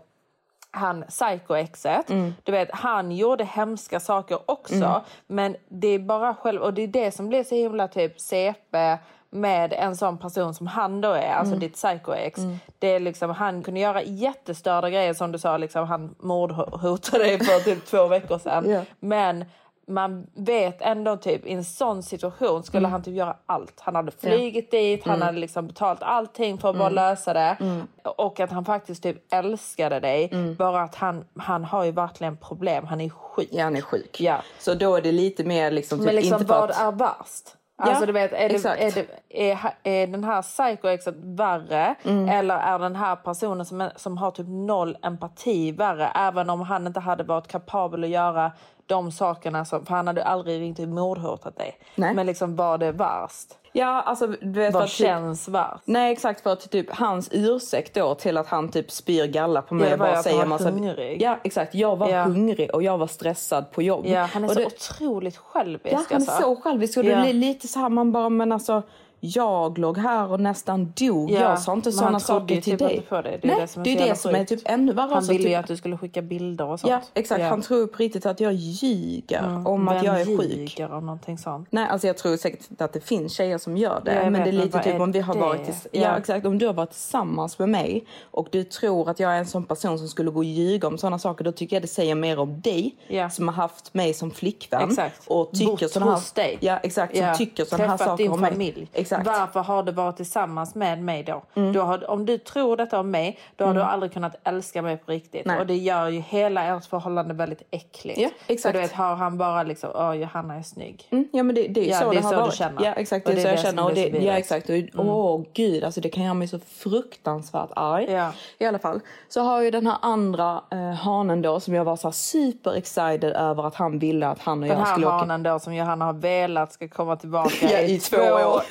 [0.72, 2.34] han psycho-exet, Mm.
[2.44, 5.02] du vet, han gjorde hemska saker också.
[5.28, 8.98] Men det är bara själv, och det är det som blir så himla typ CP
[9.34, 12.42] med en sån person som han då är, alltså ditt psycho-ex.
[12.80, 17.40] Det är liksom, han kunde göra jättestörda grejer som du sa, liksom, han mordhotade dig
[17.40, 18.70] för typ två veckor sedan.
[18.70, 18.82] Ja.
[19.00, 19.46] Men
[19.88, 23.80] man vet ändå typ i en sån situation skulle han typ göra allt.
[23.80, 27.58] Han hade flugit dit, han hade liksom betalt allting för att bara lösa det.
[28.04, 30.32] Och att han faktiskt typ älskade dig.
[30.58, 33.50] Bara att han, han har ju verkligen problem, han är sjuk.
[33.52, 34.22] Ja, han är sjuk.
[34.22, 34.42] Ja.
[34.60, 36.82] Så då är det lite mer liksom, typ, Men liksom inte vad att...
[36.82, 37.56] är värst?
[37.90, 42.30] Alltså du vet, är, det, är, det, är, är den här psycho-exet värre Mm.
[42.30, 46.08] eller är den här personen som, som har typ noll empati värre?
[46.16, 48.52] Även om han inte hade varit kapabel att göra
[48.88, 51.78] de sakerna som, för han hade aldrig och mordhotat dig.
[51.96, 52.14] Nej.
[52.14, 53.48] Men liksom var det värst?
[53.76, 55.84] Ja, alltså du vet Vad typ, känns värst?
[55.86, 59.76] Nej exakt för att typ hans ursäkt då till att han typ spyr galla på
[59.76, 60.70] mig Det och bara han säger var massa...
[60.70, 61.22] hungrig.
[61.22, 62.24] Ja exakt, jag var Ja.
[62.24, 64.06] hungrig och jag var stressad på jobb.
[64.08, 65.94] Ja, han är och så det, otroligt självisk.
[65.96, 66.42] Ja, han är alltså.
[66.42, 67.22] så självisk och det Ja.
[67.22, 68.82] blir lite så här man bara men alltså
[69.26, 71.32] jag låg här och nästan dog.
[71.32, 72.96] Ja, Jag sa inte sådana saker till typ dig.
[72.96, 73.22] inte på det.
[73.42, 75.14] Det är Nej, det som är det är det som är typ ännu värre.
[75.14, 76.92] Han ville ju typ, att du skulle skicka bilder och sånt.
[76.92, 77.48] Ja exakt, Ja.
[77.48, 80.80] han tror på riktigt att jag ljuger om att Vem jag är sjuk.
[80.92, 81.68] om någonting sånt?
[81.72, 84.14] Nej, alltså jag tror säkert att det finns tjejer som gör det.
[84.14, 86.18] Ja, men vet, det är lite typ är om vi har varit tills- ja.
[86.18, 89.46] Exakt, om du har varit tillsammans med mig och du tror att jag är en
[89.46, 92.16] sån person som skulle gå och ljuga om sådana saker, då tycker jag det säger
[92.16, 92.96] mer om dig
[93.32, 95.22] som har haft mig som flickvän Exakt.
[95.28, 96.58] och tycker såna här, hos dig.
[96.60, 98.52] Ja, exakt, som tycker sådana här saker om mig.
[98.52, 98.88] familj.
[99.22, 99.40] Exakt.
[99.40, 101.44] Varför har du varit tillsammans med mig då?
[101.56, 101.74] Mm.
[101.74, 104.98] då har, om du tror detta om mig, då har du aldrig kunnat älska mig
[104.98, 105.46] på riktigt.
[105.46, 105.60] Nej.
[105.60, 108.20] Och det gör ju hela ert förhållande väldigt äckligt.
[108.20, 108.72] Ja, exakt.
[108.72, 111.08] För du vet, har han bara liksom, åh Johanna är snygg.
[111.12, 112.54] Mm, ja men det, det är Ja, så det det, är har så du varit.
[112.56, 112.86] känner.
[112.86, 113.84] Ja exakt, Och det är så jag känner.
[113.86, 118.12] Och det, ja exakt, och, åh gud alltså det kan göra mig så fruktansvärt arg.
[118.12, 118.32] Ja.
[118.58, 119.00] I alla fall.
[119.30, 122.74] Så har ju den här andra eh, hanen då som jag var så här super
[122.74, 125.16] excited över att han ville att han och Den jag här skulle åka.
[125.16, 128.62] hanen då som Johanna har velat ska komma tillbaka Ja, i, i två två år.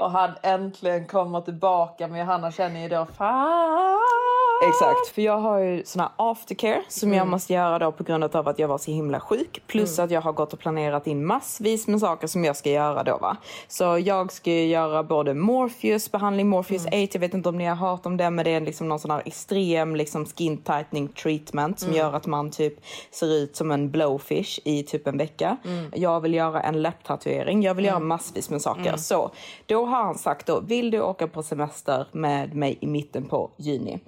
[0.00, 2.08] Och han äntligen kommer tillbaka.
[2.08, 4.17] Men Johanna känner ju då, fan.
[4.66, 8.24] Exakt, för jag har ju sån här aftercare som jag måste göra då på grund
[8.24, 9.62] av att jag var så himla sjuk.
[9.66, 13.02] Plus att jag har gått och planerat in massvis med saker som jag ska göra
[13.02, 13.36] då va.
[13.68, 17.64] Så jag ska ju göra både Morpheus behandling, Morpheus 8, jag vet inte om ni
[17.64, 21.08] har hört om det men det är liksom någon sån här extrem liksom skin tightening
[21.08, 22.74] treatment som gör att man typ
[23.10, 25.56] ser ut som en blowfish i typ en vecka.
[25.94, 28.96] Jag vill göra en läpptatuering, jag vill göra massvis med saker.
[28.96, 29.30] Så
[29.66, 33.50] då har han sagt då, vill du åka på semester med mig i mitten på
[33.56, 33.98] juni?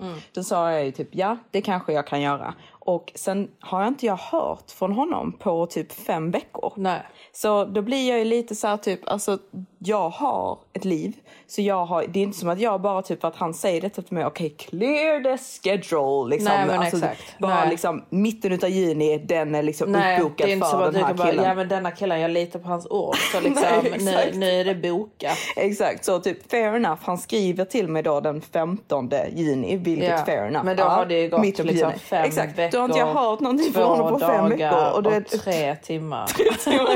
[0.41, 2.55] Då sa jag ju typ ja, det kanske jag kan göra.
[2.91, 6.73] Och sen har jag inte jag hört från honom på typ fem veckor.
[6.77, 7.01] Nej.
[7.33, 9.39] Så då blir jag ju lite så här typ, alltså
[9.79, 11.13] jag har ett liv.
[11.47, 14.03] Så jag har, det är inte som att jag bara typ att han säger detta
[14.03, 16.31] till mig, okej clear the schedule.
[16.31, 16.49] Liksom.
[16.55, 17.39] Nej, men alltså, exakt.
[17.39, 17.71] Bara Nej.
[17.71, 20.93] liksom mitten utav juni, den är liksom Nej, uppbokad det är inte för som att
[20.93, 21.45] den här kan bara, killen.
[21.45, 23.17] ja men denna killen, jag litar på hans ord.
[23.33, 23.65] Så liksom,
[24.01, 25.39] Nej, nu, nu är det bokat.
[25.57, 27.01] Exakt, så typ fair enough.
[27.03, 30.65] Han skriver till mig då den 15 juni, vilket Ja, fair enough.
[30.65, 32.59] men då har det ju gått liksom fem Exakt.
[32.59, 34.65] veckor, har inte jag hört någonting från Två honom på fem veckor.
[34.71, 36.25] dagar Och det och tre timmar.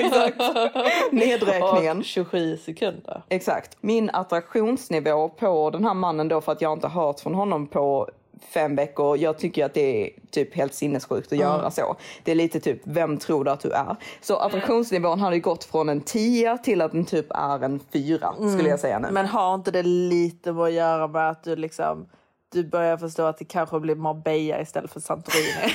[0.00, 0.40] exakt.
[1.12, 1.98] Nedräkningen.
[1.98, 3.22] Och 27 sekunder.
[3.28, 3.76] Exakt.
[3.80, 7.66] Min attraktionsnivå på den här mannen då för att jag inte har hört från honom
[7.66, 8.08] på
[8.54, 9.18] fem veckor.
[9.18, 11.96] Jag tycker att det är typ helt sinnessjukt att göra så.
[12.24, 13.96] Det är lite typ, vem tror du att du är?
[14.20, 18.34] Så attraktionsnivån hade ju gått från en 10 till att den typ är en 4
[18.54, 19.08] skulle jag säga nu.
[19.10, 22.06] Men har inte det lite att göra med att du liksom
[22.54, 25.74] du börjar förstå att det kanske blir Marbella istället för Santorini.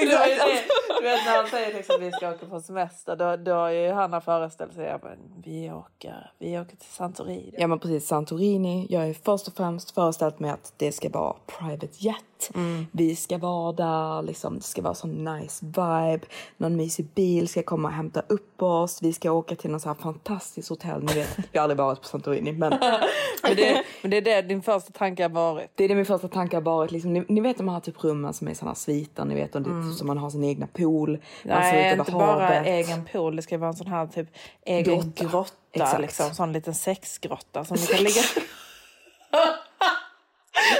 [0.00, 0.62] Du vet, det-
[0.98, 3.92] du vet när han säger liksom vi ska åka på semester, då, då har ju
[3.92, 5.02] Hanna föreställt sig att
[5.44, 7.54] vi åker, vi åker till Santorini.
[7.58, 8.86] Ja men precis, Santorini.
[8.90, 12.50] Jag är först och främst föreställt mig att det ska vara private jet.
[12.92, 16.20] Vi ska vara där, liksom, det ska vara sån nice vibe.
[16.56, 19.02] Någon mysig bil ska komma och hämta upp oss.
[19.02, 21.02] Vi ska åka till någon så här fantastiskt hotell.
[21.02, 22.70] Ni vet, jag har aldrig varit på Santorini men
[23.42, 25.70] Men det, men det är det din första tanke har varit.
[25.74, 26.90] det är det min första tanke har varit.
[26.90, 29.62] Liksom, ni, ni vet de här typ rummen som är såna sviter, ni vet, och
[29.62, 31.18] det, som man har sin egna pool.
[31.42, 32.66] Nej, inte bara havet.
[32.66, 33.36] egen pool.
[33.36, 34.28] Det ska vara en sån här typ
[34.66, 35.24] egen Grotta.
[35.24, 35.52] grotta.
[35.72, 36.00] Exakt.
[36.00, 38.20] liksom, sån liten sexgrotta som du kan ligga...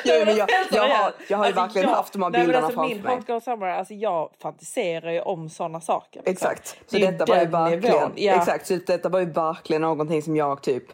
[0.04, 2.40] Jo, men jag, jag, har, jag har ju Alltså, verkligen jag- haft de här nej,
[2.40, 3.16] bilderna alltså, framför Min mig.
[3.16, 6.22] hot girl summer, alltså jag fantiserar ju om såna saker.
[6.26, 6.32] liksom.
[6.50, 6.68] Exakt.
[6.86, 8.12] Så Det detta var ju verkligen.
[8.16, 8.34] Ja.
[8.34, 10.84] exakt, så detta var ju verkligen någonting som jag typ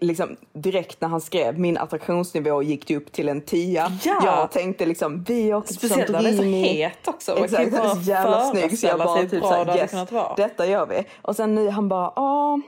[0.00, 3.92] Liksom, direkt när han skrev, min attraktionsnivå gick ju upp till en tia.
[4.04, 4.20] Ja.
[4.24, 7.36] Jag tänkte liksom, vi åker till Speciellt när det är så het också.
[7.38, 9.64] Man kan ju Exakt, han är bara så jävla snygg så jag bara typ såhär,
[9.64, 9.92] det yes,
[10.36, 11.04] detta gör vi.
[11.22, 12.60] Och sen nu han bara, ja.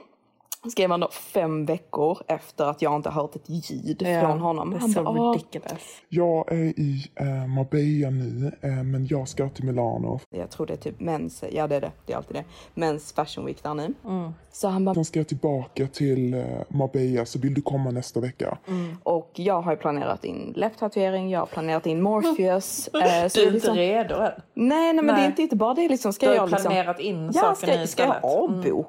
[0.71, 4.69] Skrev han då fem veckor efter att jag inte har hört ett ljud från honom.
[4.71, 5.81] Det är Han så bara, "Ah." ridiculous.
[6.09, 10.19] Jag är i eh, Marbella nu, eh, men jag ska till Milano.
[10.29, 12.43] Jag tror det är typ mens, ja det är det, det är alltid det.
[12.73, 13.93] Mens fashion week där nu.
[14.05, 14.31] Mm.
[14.51, 18.19] Så han bara, Sen ska jag tillbaka till eh, Marbella, så vill du komma nästa
[18.19, 18.57] vecka?
[19.03, 22.87] och jag har ju planerat in läpptatuering, jag har planerat in Morpheus.
[22.93, 24.31] eh, så Du är det är inte liksom- redo än.
[24.53, 25.21] Nej, nej men det Nej.
[25.23, 26.13] är inte, inte bara det liksom.
[26.13, 28.23] Ska Du har jag liksom, planerat in ja, saker ska, ska jag istället.
[28.49, 28.85] Mm.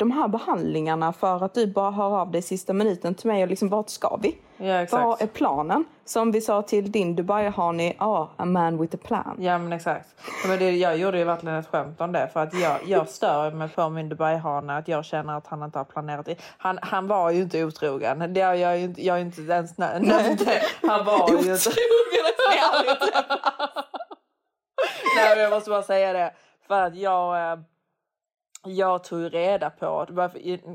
[0.00, 3.42] De här behandlingarna för att du bara hör av dig i sista minuten till mig
[3.42, 4.38] och liksom vart ska vi?
[4.56, 4.86] Ja.
[4.92, 5.84] Vad är planen?
[6.04, 9.36] Som vi sa till din Dubai har ni, ja, a man with a plan.
[9.38, 10.08] Ja men exakt.
[10.42, 13.08] Ja, Men det, jag gjorde ju verkligen ett skämt om det för att jag, jag
[13.08, 16.36] stör mig på min Dubai-hane att jag känner att han inte har planerat det.
[16.58, 18.32] Han, han var ju inte otrogen.
[18.34, 20.62] Det har jag ju inte, jag är inte ens nä- nämnt det.
[20.88, 21.54] Han var ju inte
[25.16, 26.32] Nej men jag måste bara säga det.
[26.68, 27.58] För att jag, eh,
[28.66, 30.06] jag tog reda på,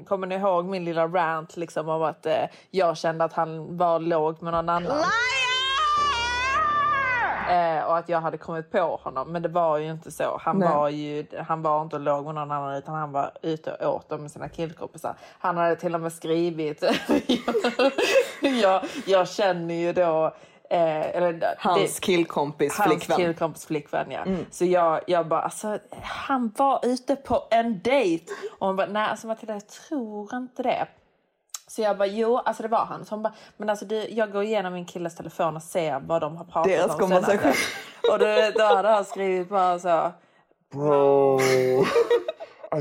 [0.08, 4.00] kommer ni ihåg min lilla rant liksom om att eh, jag kände att han var
[4.00, 5.04] låg med någon annan?
[7.50, 9.32] Eh, och att jag hade kommit på honom.
[9.32, 10.39] Men det var ju inte så.
[10.41, 10.69] Han, Nej.
[10.69, 14.10] var ju, han var inte låg med någon annan utan han var ute och åt
[14.10, 15.15] dem med sina killkompisar.
[15.39, 16.84] Han hade till och med skrivit...
[18.62, 20.36] jag, jag känner ju då...
[20.69, 23.17] Eh, eller, Hans det- killkompis Hans flickvän.
[23.17, 24.25] killkompis flickvän ja.
[24.51, 28.25] Så jag, jag bara, alltså han var ute på en dejt.
[28.60, 30.88] Och hon bara, nej alltså Matilda jag tror inte det.
[31.67, 33.06] Så jag bara, jo alltså det var han.
[33.06, 36.21] Så hon bara, men alltså du, jag går igenom min killes telefon och ser vad
[36.21, 37.51] de har pratat Deras om konversation.
[38.12, 38.25] Och då,
[38.56, 40.12] då hade han skrivit bara så.
[40.71, 41.39] Bro,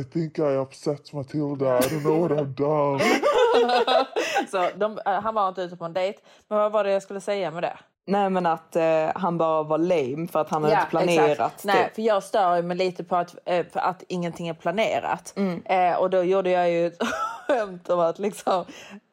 [0.00, 1.78] I think I upset Matilda.
[1.78, 3.04] I don't know what I've done.
[4.50, 6.18] så de, eh, han var inte ute på en dejt.
[6.48, 7.78] Men vad var det jag skulle säga med det?
[8.06, 11.30] Nej men att eh, han bara var lame för att han hade inte planerat.
[11.30, 11.64] Exakt.
[11.64, 11.94] Nej, typ.
[11.94, 15.32] för jag stör mig lite på att, eh, att ingenting är planerat.
[15.36, 15.62] Mm.
[15.64, 16.98] Eh, och då gjorde jag ju ett
[17.46, 18.64] skämt om att liksom,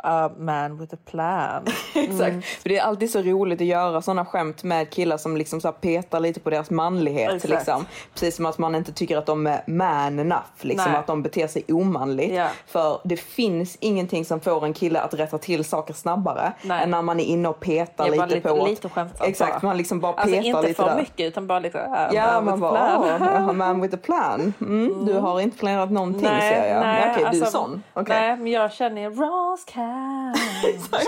[0.04, 1.65] a man with a plan.
[1.95, 2.45] Exakt.
[2.45, 5.71] För det är alltid så roligt att göra såna skämt med killar som liksom så
[5.71, 7.34] petar lite på deras manlighet.
[7.34, 7.49] Exakt.
[7.49, 7.86] Liksom.
[8.13, 10.41] Precis som att man inte tycker att de är man enough.
[10.62, 10.99] Liksom, Nej.
[10.99, 12.34] att de beter sig omanligt.
[12.34, 12.47] Ja.
[12.67, 16.84] För det finns ingenting som får en kille att rätta till saker snabbare Nej.
[16.84, 18.65] än när man är inne och petar Jag lite- på...
[18.65, 19.67] lite skämtsamt Exakt, bara.
[19.67, 20.96] man liksom bara Alltså petar inte lite för där.
[20.96, 23.22] mycket utan bara lite a Ja, man man bara, plan.
[23.22, 24.54] åh, a man with a plan.
[24.62, 26.80] Mm, Du har inte planerat någonting ser jag.
[26.82, 27.84] Nej, Okej, du är sån.
[27.94, 28.15] Okej.
[28.20, 30.34] Nej, men jag känner ju Ross can.
[30.63, 31.02] Ross can.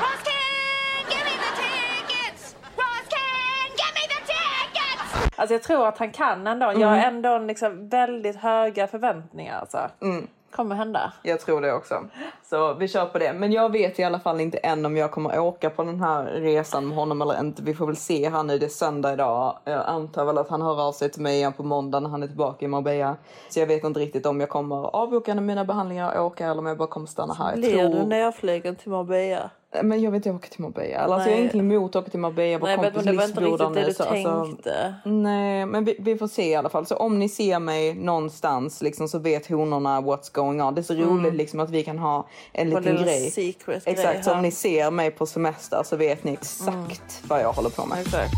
[0.00, 2.54] Ross can, give me the tickets.
[2.76, 5.36] Ross can, give me the tickets.
[5.36, 6.66] Alltså jag tror att han kan ändå.
[6.66, 6.88] Jag Mm.
[6.88, 9.58] har ändå liksom väldigt höga förväntningar.
[9.60, 9.78] Alltså.
[10.02, 10.26] Mm.
[10.50, 11.12] Kommer hända.
[11.22, 11.94] Jag tror det också.
[12.42, 13.32] Så vi kör på det.
[13.32, 16.24] Men jag vet i alla fall inte än om jag kommer åka på den här
[16.24, 17.62] resan med honom eller inte.
[17.62, 18.58] Vi får väl se här nu.
[18.58, 19.58] Det är söndag idag.
[19.64, 22.22] Jag antar väl att han hör av sig till mig igen på måndag när han
[22.22, 23.16] är tillbaka i Marbella.
[23.48, 26.66] Så jag vet inte riktigt om jag kommer avboka mina behandlingar och åka eller om
[26.66, 27.50] jag bara kommer stanna här.
[27.50, 28.06] Jag Blir du tror...
[28.06, 29.50] nerflygen till Marbella?
[29.82, 30.98] Men jag vet inte åka till Marbella.
[30.98, 32.58] Alltså, jag har ingenting emot att åka till Marbella.
[32.58, 34.94] Vår Nej, men kompis det var inte riktigt det du så, alltså, tänkte.
[35.04, 36.86] Nej, men vi, vi får se i alla fall.
[36.86, 40.74] Så om ni ser mig någonstans liksom, så vet honorna what's going on.
[40.74, 43.30] Det är så roligt liksom, att vi kan ha en liten grej.
[43.30, 47.40] secret grej Exakt, så om ni ser mig på semester så vet ni exakt vad
[47.40, 48.00] jag håller på med.
[48.00, 48.32] Exakt.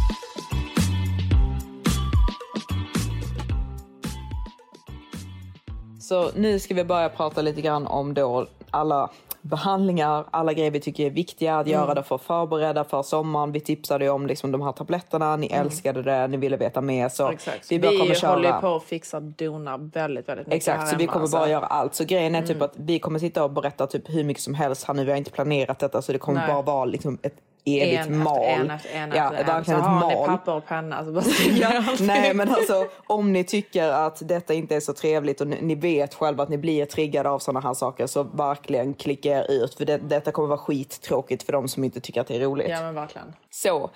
[6.00, 9.10] Så nu ska vi börja prata lite grann om då alla
[9.42, 11.80] behandlingar, alla grejer vi tycker är viktiga att Mm.
[11.80, 13.52] göra det för att förbereda för sommaren.
[13.52, 17.08] Vi tipsade ju om liksom de här tabletterna, ni älskade det, ni ville veta mer.
[17.08, 17.34] Så Mm.
[17.34, 17.72] Exakt.
[17.72, 18.30] vi Vi, bara kommer köra.
[18.30, 21.36] håller på att fixa donar väldigt, väldigt mycket Exakt, här så vi hemma, kommer alltså.
[21.38, 21.94] bara göra allt.
[21.94, 22.62] Så grejen är typ Mm.
[22.62, 25.04] att vi kommer sitta och berätta typ hur mycket som helst här nu.
[25.04, 26.48] Vi har inte planerat detta så det kommer Nej.
[26.52, 28.42] bara vara liksom ett evigt en mal.
[28.42, 29.46] Efter en efter en ja, efter en.
[29.46, 33.32] verkligen så ett har ni papper och penna så bara Ja, nej men alltså om
[33.32, 36.58] ni tycker att detta inte är så trevligt och ni, ni vet själva att ni
[36.58, 40.48] blir triggade av sådana här saker så verkligen klicka er ut för det, detta kommer
[40.48, 42.68] vara skittråkigt för de som inte tycker att det är roligt.
[42.68, 43.32] Ja men verkligen.
[43.50, 43.90] Så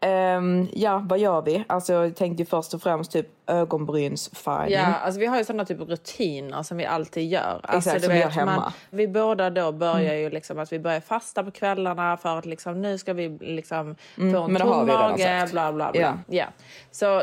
[0.00, 1.64] Ehm, ja, vad gör vi?
[1.66, 4.74] Alltså jag tänkte först och främst typ ögonbrynsfärgning.
[4.74, 7.60] Ja, alltså vi har ju sådana typ rutiner som vi alltid gör.
[7.62, 8.56] Alltså, Exakt, som vi gör hemma.
[8.56, 12.46] Man, vi båda då börjar ju liksom att vi börjar fasta på kvällarna för att
[12.46, 16.00] liksom nu ska vi liksom få en men har tom mage, bla bla bla.
[16.02, 16.14] Ja.
[16.26, 16.46] Ja.
[16.90, 17.22] Så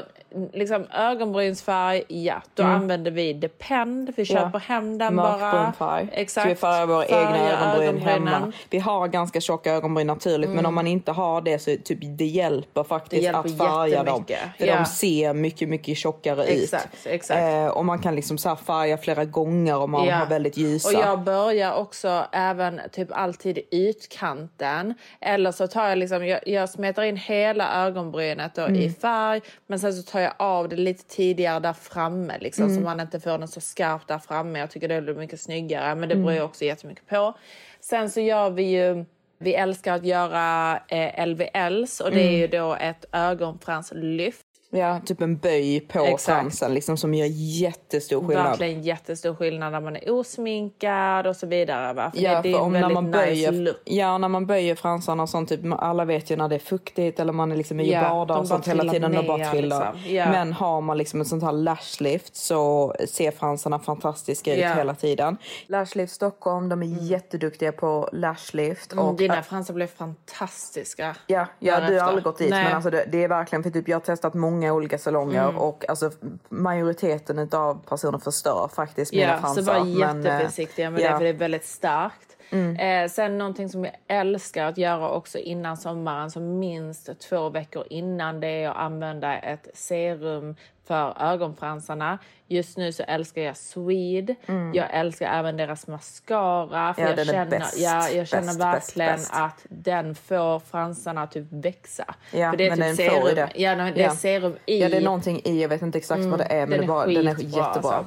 [0.53, 4.13] liksom ögonbrynsfärg, ja, då använder vi Depend.
[4.17, 5.37] Vi köper hem den bara.
[5.37, 6.09] Mörkbrun färg.
[6.11, 6.45] Exakt.
[6.45, 8.51] Så vi färgar våra egna Färgar ögonbryn hemma.
[8.69, 12.25] Vi har ganska tjocka ögonbryn naturligt men om man inte har det så typ det
[12.25, 14.25] hjälper faktiskt Det hjälper att färga dem.
[14.57, 14.77] För Ja.
[14.77, 17.11] de ser mycket, mycket tjockare Exakt, ut.
[17.13, 17.39] exakt.
[17.41, 20.15] Eh, och man kan liksom så färga flera gånger om man Ja.
[20.15, 20.87] har väldigt ljusa.
[20.87, 24.93] Och jag börjar också även typ alltid i utkanten.
[25.21, 28.75] Eller så tar jag liksom, jag, jag smetar in hela ögonbrynet Mm.
[28.75, 29.41] i färg.
[29.67, 32.63] Men sen så tar jag av det lite tidigare där framme liksom.
[32.63, 32.75] Mm.
[32.77, 34.59] Så man inte får den så skarpt där framme.
[34.59, 35.95] Jag tycker det blir mycket snyggare.
[35.95, 36.25] Men det Mm.
[36.25, 37.33] beror ju också jättemycket på.
[37.79, 39.05] Sen så gör vi ju
[39.45, 42.39] vi älskar att göra eh, LVLs och det är Mm.
[42.39, 44.44] ju då ett ögonfranslyft.
[44.75, 46.23] Ja, typ en böj på Exakt.
[46.25, 48.45] fransen liksom, som gör jättestor skillnad.
[48.45, 51.93] Verkligen jättestor skillnad när man är osminkad och så vidare.
[51.93, 52.11] Va?
[52.15, 53.75] För Ja, det, det är om när man nice böjer, look.
[53.85, 57.19] ja, när man böjer fransarna och sånt, typ, alla vet ju när det är fuktigt
[57.19, 59.93] eller man är liksom i Ja, badar och sånt hela tiden och bara trillar.
[59.93, 60.15] liksom.
[60.15, 60.29] Ja.
[60.31, 64.73] Men har man liksom ett sånt här lashlift så ser fransarna fantastiska ut Ja.
[64.73, 65.37] hela tiden.
[65.67, 68.93] Lashlift Stockholm, de är jätteduktiga på lashlift.
[68.93, 71.15] Mm, och, dina fransar blev fantastiska.
[71.27, 72.63] Ja, ja du har aldrig gått dit Nej.
[72.63, 75.89] men alltså det, det är verkligen för typ jag har testat många olika salonger och
[75.89, 76.11] alltså
[76.49, 79.61] majoriteten av personer förstör faktiskt mina Ja, fransar.
[79.61, 81.11] så var eh, jätteförsiktiga med ja.
[81.11, 82.37] det för det är väldigt starkt.
[82.79, 87.83] Eh, sen någonting som jag älskar att göra också innan sommaren, så minst två veckor
[87.89, 90.55] innan, det är att använda ett serum
[90.87, 92.19] för ögonfransarna.
[92.47, 94.35] Just nu så älskar jag Swede.
[94.73, 96.93] Jag älskar även deras mascara.
[96.93, 100.59] För Ja, jag den känner, bäst, ja, jag känner bäst, verkligen bäst, att den får
[100.59, 102.15] fransarna att typ växa.
[102.31, 103.21] Ja, för det är men typ den serum.
[103.21, 103.49] får det.
[103.55, 104.81] Ja, det är serum i.
[104.81, 106.85] Ja, det är någonting i, jag vet inte exakt vad det är, men Den det
[106.85, 107.63] är, bara, den är jättebra.
[107.65, 108.05] Alltså.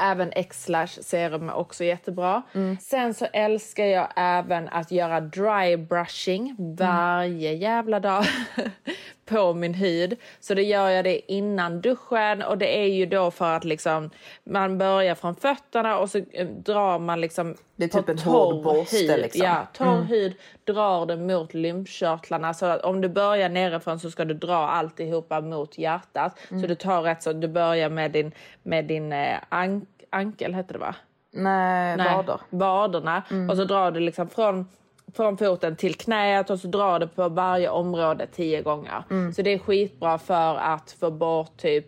[0.00, 2.42] Även X-Lash serum är också jättebra.
[2.54, 2.76] Mm.
[2.80, 8.24] Sen så älskar jag även att göra dry brushing varje jävla dag
[9.28, 10.16] på min hud.
[10.40, 14.10] Så då gör jag det innan duschen och det är ju då för att liksom
[14.44, 18.64] man börjar från fötterna och så eh, drar man liksom Det är typ en hård
[18.64, 19.44] borste, liksom.
[19.44, 22.54] Ja, torr hud drar det mot lymfkörtlarna.
[22.54, 26.38] Så att om du börjar nerifrån så ska du dra alltihopa mot hjärtat.
[26.48, 30.72] Så du tar rätt så du börjar med din, med din eh, ank, ankel, heter
[30.72, 30.94] det va?
[31.30, 32.40] Nej, Nej, vader.
[32.50, 33.22] Vaderna.
[33.50, 34.68] Och så drar du liksom från,
[35.16, 39.02] från foten till knät och så drar du på varje område tio gånger.
[39.32, 41.86] Så det är skitbra för att få bort typ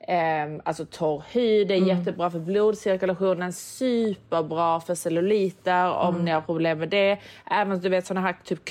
[0.00, 6.40] ehm, alltså torr hud, det är jättebra för blodcirkulationen, superbra för celluliter om ni har
[6.40, 7.18] problem med det.
[7.50, 8.64] Även du vet såna här typ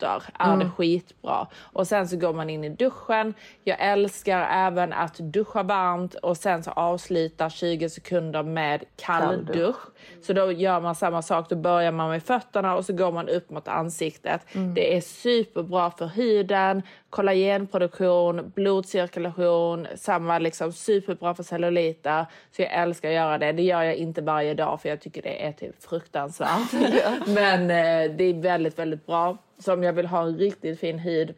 [0.00, 1.46] knotter är det skitbra.
[1.60, 3.34] Och sen så går man in i duschen.
[3.64, 9.46] Jag älskar även att duscha varmt och sen så avsluta 20 sekunder med kalldusch.
[9.46, 9.76] Kalldusch.
[10.22, 11.48] Så då gör man samma sak.
[11.48, 14.40] Då börjar man med fötterna och så går man upp mot ansiktet.
[14.74, 22.26] Det är superbra för huden, kollagenproduktion, blodcirkulation, samma liksom superbra för celluliter.
[22.56, 23.52] Så jag älskar att göra det.
[23.52, 26.72] Det gör jag inte varje dag för jag tycker det är typ fruktansvärt.
[27.26, 29.38] Men eh, det är väldigt, väldigt bra.
[29.60, 31.34] Så om jag vill ha en riktigt fin hud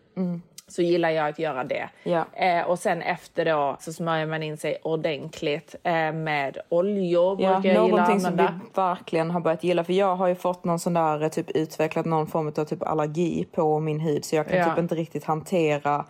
[0.68, 1.88] så gillar jag att göra det.
[2.02, 2.24] Ja.
[2.32, 7.42] Eh, och sen efter då så smörjer man in sig ordentligt eh, med oljor.
[7.42, 8.44] Ja, brukar jag gilla att som vi
[8.74, 9.84] verkligen har börjat gilla.
[9.84, 12.82] För jag har ju fått någon sån där, eh, typ utvecklat någon form av typ
[12.82, 14.24] allergi på min hud.
[14.24, 14.64] Så jag kan Ja.
[14.64, 16.04] typ inte riktigt hantera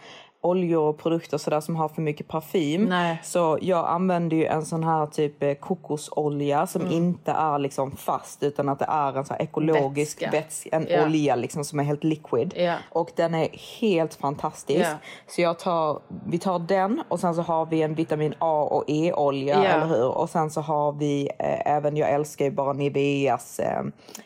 [0.44, 2.84] oljor och produkter sådär som har för mycket parfym.
[2.84, 3.20] Nej.
[3.22, 6.92] Så jag använder ju en sån här typ eh, kokosolja som Mm.
[6.94, 10.68] inte är liksom fast utan att det är en sån här ekologisk Vätska.
[10.76, 11.04] en Ja.
[11.04, 12.54] olja liksom som är helt liquid.
[12.56, 12.74] Ja.
[12.90, 13.48] Och den är
[13.80, 14.80] helt fantastisk.
[14.90, 14.94] Ja.
[15.26, 18.84] Så jag tar, vi tar den och sen så har vi en vitamin A och
[18.86, 19.70] E-olja, Ja.
[19.70, 20.08] eller hur?
[20.08, 23.82] Och sen så har vi eh, även, jag älskar ju bara Niveas, eh,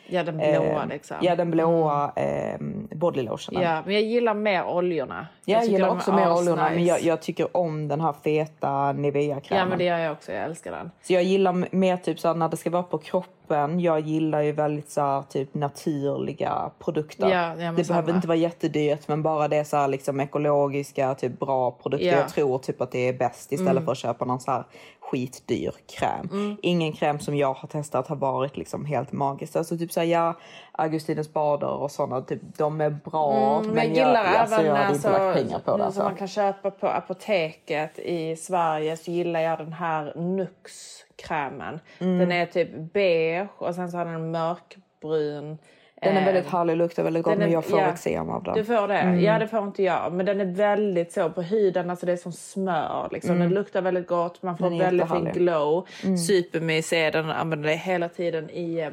[0.09, 1.17] Ja, den blåa eh, liksom.
[1.21, 2.57] ja den blåa eh,
[2.91, 3.61] bodylotionen.
[3.63, 5.27] Ja, men jag gillar mer oljorna.
[5.45, 8.91] Jag, tycker gillar är också mer oljorna men jag, jag tycker om den här feta
[8.91, 9.59] Nivea-krämen.
[9.59, 10.31] Ja, men det gör jag också.
[10.31, 10.91] Jag älskar den.
[11.01, 13.79] Så jag gillar mer typ så här, när det ska vara på kroppen.
[13.79, 17.29] Jag gillar ju väldigt så här, typ naturliga produkter.
[17.29, 18.01] Ja, ja, det samma.
[18.01, 22.07] behöver inte vara jättedyrt men bara det så här, liksom ekologiska, typ bra produkter.
[22.07, 22.11] Ja.
[22.11, 22.21] Mm.
[22.21, 24.63] Jag tror typ att det är bäst istället för att köpa någon så här
[25.11, 26.57] skitdyr kräm.
[26.61, 29.55] Ingen kräm som jag har testat har varit liksom helt magisk.
[29.55, 30.33] Alltså typ så här, ja,
[30.71, 33.59] Augustinus bader och sådana, typ, de är bra.
[33.59, 35.85] Mm, men jag gillar alltså, även jag hade alltså, lagt pengar på det.
[35.85, 35.99] Alltså.
[35.99, 41.79] som man kan köpa på apoteket i Sverige så gillar jag den här Nux-krämen.
[41.99, 42.19] Mm.
[42.19, 45.57] Den är typ beige och sen så har den en mörkbrun
[46.01, 47.87] Den är Eh, väldigt härlig, luktar väldigt gott är- men jag får ja.
[47.87, 48.53] eksem av den.
[48.55, 48.97] Du får det?
[48.97, 49.21] Mm.
[49.21, 50.13] Ja, det får inte jag.
[50.13, 53.09] Men den är väldigt så på huden, alltså det är som smör.
[53.11, 53.39] Liksom.
[53.39, 54.79] Den luktar väldigt gott, man får Mm.
[54.79, 55.87] Väldigt fin glow.
[56.03, 56.17] Mm.
[56.17, 58.89] Supermysig är den, använder det hela tiden i eh,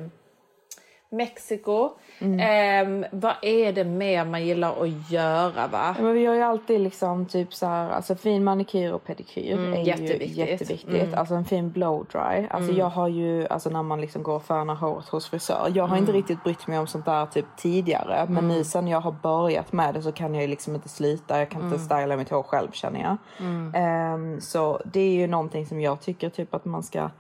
[1.17, 1.91] Mexiko.
[2.19, 2.41] Mm.
[2.41, 5.95] Ehm, vad är det mer man gillar att göra va?
[5.99, 9.53] Ja, men vi gör ju alltid liksom typ så här, alltså fin manikyr och pedikyr
[9.53, 10.39] Mm, är jätteviktigt.
[10.39, 11.03] ju jätteviktigt.
[11.03, 11.19] Mm.
[11.19, 12.47] Alltså en fin blow dry.
[12.51, 12.77] Alltså Mm.
[12.77, 15.73] jag har ju, alltså när man liksom går och fönar håret hos frisör.
[15.75, 16.21] Jag har inte Mm.
[16.21, 18.25] riktigt brytt mig om sånt där typ tidigare.
[18.29, 18.49] Men Mm.
[18.49, 21.39] nu sen jag har börjat med det så kan jag ju liksom inte sluta.
[21.39, 23.17] Jag kan inte styla mitt hår själv känner jag.
[23.75, 27.11] Ehm, så det är ju någonting som jag tycker typ att man ska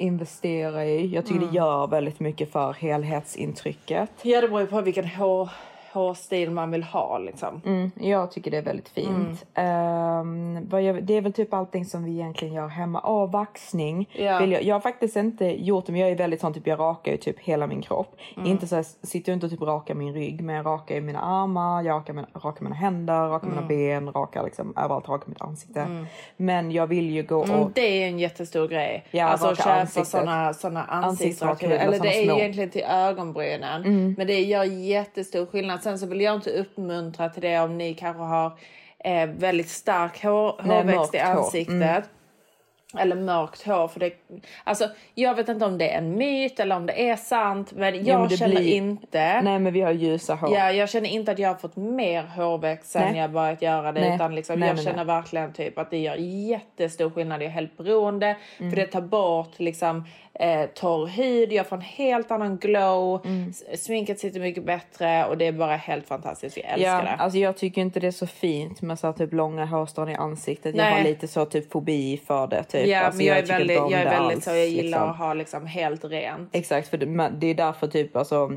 [0.00, 1.06] investera i.
[1.14, 1.50] Jag tycker Mm.
[1.52, 4.10] det gör väldigt mycket för helhetsintrycket.
[4.22, 5.50] Ja, det beror ju på vilken hår,
[5.92, 7.62] hårstil man vill ha liksom.
[7.66, 9.44] Mm, jag tycker det är väldigt fint.
[10.70, 13.00] Vad jag, det är väl typ allting som vi egentligen gör hemma.
[13.04, 14.08] Åh, vaxning.
[14.14, 16.78] Vill jag, jag har faktiskt inte gjort det, men jag är väldigt sån typ, jag
[16.78, 18.16] rakar ju typ hela min kropp.
[18.36, 18.48] Mm.
[18.50, 21.00] Inte så här, sitter jag inte och typ rakar min rygg, men jag rakar ju
[21.00, 23.68] mina armar, jag rakar mina, rakar mina händer, rakar mina Mm.
[23.68, 25.80] ben, rakar liksom överallt, rakar mitt ansikte.
[25.80, 26.06] Mm.
[26.36, 27.48] Men jag vill ju gå och...
[27.48, 29.04] Mm, det är en jättestor grej.
[29.10, 30.06] Ja, alltså att köpa ansiktet.
[30.08, 30.86] såna, ansiktsraker.
[31.08, 32.38] Ansiktsrakhudlar, Eller det är små.
[32.38, 33.84] egentligen till ögonbrynen.
[33.84, 34.14] Mm.
[34.18, 35.79] Men det gör jättestor skillnad.
[35.82, 38.52] Sen så vill jag inte uppmuntra till det om ni kanske har
[39.04, 41.24] eh, väldigt stark hår, Nej, hårväxt i hår.
[41.26, 41.72] ansiktet.
[41.82, 42.02] Mm.
[42.98, 43.88] Eller mörkt hår.
[43.88, 44.12] För det,
[44.64, 47.72] alltså, jag vet inte om det är en myt eller om det är sant.
[47.72, 49.42] Men jag Ja, men känner blir- inte...
[49.42, 50.52] Nej men vi har ljusa hår.
[50.54, 53.20] Ja, jag känner inte att jag har fått mer hårväxt sen Nej.
[53.20, 54.00] jag börjat göra det.
[54.00, 54.14] Nej.
[54.14, 56.16] Utan liksom, Nej, jag känner verkligen typ att det gör
[56.50, 57.42] jättestor skillnad.
[57.42, 58.36] Jag är helt beroende.
[58.58, 58.70] Mm.
[58.70, 60.04] För det tar bort liksom,
[60.40, 61.52] eh, torr hud.
[61.52, 63.26] Jag får en helt annan glow.
[63.26, 63.52] Mm.
[63.76, 65.24] Sminket sitter mycket bättre.
[65.26, 66.56] Och det är bara helt fantastiskt.
[66.56, 67.10] Jag älskar Ja, det.
[67.10, 70.14] alltså jag tycker inte det är så fint med så här typ långa hårstrån i
[70.14, 70.76] ansiktet.
[70.76, 70.92] Jag Nej.
[70.92, 72.62] har lite så typ fobi för det.
[72.62, 72.86] Typ.
[72.86, 74.50] ja, Alltså, men jag, är tycker inte väldigt, jag är väldigt alls, så.
[74.50, 75.10] Jag gillar liksom.
[75.10, 76.48] att ha liksom helt rent.
[76.52, 78.52] Exakt, för det, det är därför typ alltså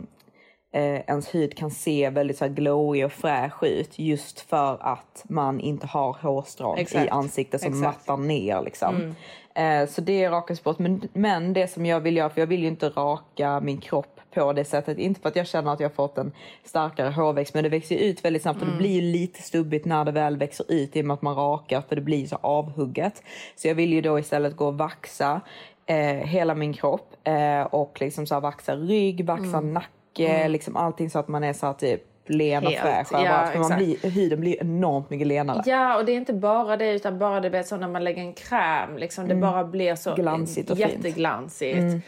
[0.73, 5.25] eh, ens hud kan se väldigt så här glowy och fräsch ut just för att
[5.29, 8.07] man inte har hårstrån i ansiktet som Exakt.
[8.07, 8.95] mattar ner liksom.
[8.95, 9.15] Mm.
[9.55, 10.79] Eh, så det är rakas bort.
[10.79, 14.19] Men, men det som jag vill göra, för jag vill ju inte raka min kropp
[14.33, 14.97] på det sättet.
[14.97, 16.31] Inte för att jag känner att jag har fått en
[16.63, 18.73] starkare hårväxt men det växer ut väldigt snabbt och Mm.
[18.77, 21.35] det blir ju lite stubbigt när det väl växer ut i och med att man
[21.35, 23.23] rakar för det blir så avhugget.
[23.55, 25.41] Så jag vill ju då istället gå och vaxa
[25.85, 29.73] eh, hela min kropp eh, och liksom så vaxa rygg, vaxa Mm.
[29.73, 30.51] nacke, Mm.
[30.51, 33.07] liksom allting så att man är så här typ len och fräsch.
[33.11, 35.61] ja, för man blir, huden blir enormt mycket lenare.
[35.65, 38.21] Ja, och det är inte bara det utan bara det vet, så när man lägger
[38.21, 38.97] en kräm.
[38.97, 39.41] Liksom, det Mm.
[39.51, 40.91] bara blir så Glansigt och fint.
[40.91, 41.77] jätteglansigt.
[41.77, 42.01] Mm.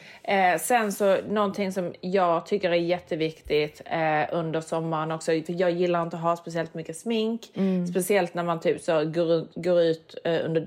[0.53, 5.31] Eh, sen så någonting som jag tycker är jätteviktigt eh, under sommaren också.
[5.31, 7.41] För jag gillar inte att ha speciellt mycket smink.
[7.55, 7.87] Mm.
[7.87, 10.61] Speciellt när man typ så går, ut- går ut eh, under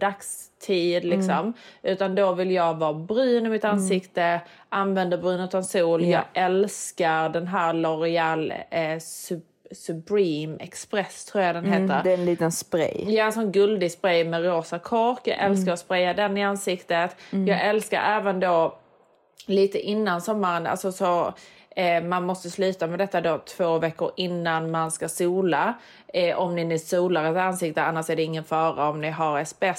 [0.58, 1.04] dagstid.
[1.04, 1.30] Liksom.
[1.38, 1.52] Mm.
[1.82, 4.40] Utan då vill jag vara brun i mitt ansikte.
[4.68, 6.04] Använder brun utan sol.
[6.04, 6.24] Ja.
[6.32, 12.00] Jag älskar den här L'Oreal eh, Sub- Supreme Express tror jag den Mm, heter.
[12.04, 13.04] det är en liten spray.
[13.14, 15.20] Ja, en sån guldig spray med rosa kork.
[15.24, 15.72] Jag älskar Mm.
[15.74, 17.16] att spraya den i ansiktet.
[17.32, 17.46] Mm.
[17.46, 18.78] Jag älskar även då
[19.46, 21.34] lite innan sommaren, alltså så
[21.78, 25.74] eh, man måste sluta med detta då två veckor innan man ska sola.
[26.14, 28.88] Eh, om ni nu solar ett ansikte, annars är det ingen fara.
[28.88, 29.78] Om ni har SPF,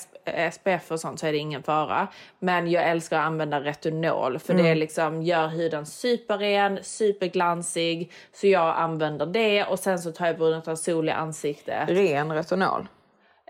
[0.54, 2.08] SPF och sånt så är det ingen fara.
[2.39, 4.66] Men jag älskar att använda retinol för Mm.
[4.66, 8.12] det liksom gör huden superren, superglansig.
[8.34, 11.89] Så jag använder det och sen så tar jag brun utan sol i ansiktet.
[11.89, 12.88] Ren retinol.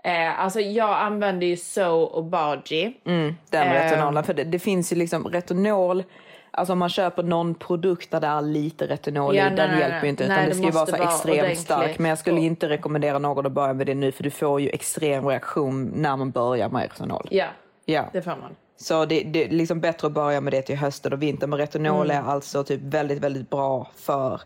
[0.04, 3.00] Eh, alltså jag använder ju So och Baji.
[3.06, 4.24] Mm, den Eh, retinolen.
[4.24, 6.04] För det, det finns ju liksom retinol.
[6.50, 9.80] Alltså om man köper någon produkt där det är lite retinol Ja, i, den nej,
[9.80, 10.28] hjälper ju inte.
[10.28, 11.58] nej, Utan det det ska ju vara så extremt ordentligt.
[11.60, 11.98] stark.
[11.98, 14.68] Men jag skulle inte rekommendera någon att börja med det nu för du får ju
[14.68, 17.28] extrem reaktion när man börjar med retinol.
[17.30, 17.46] Ja,
[17.84, 18.04] Ja.
[18.12, 18.56] det får man.
[18.76, 21.50] Så det, det är liksom bättre att börja med det till hösten och vintern.
[21.50, 22.24] Men retinol Mm.
[22.26, 24.40] är alltså typ väldigt, väldigt bra för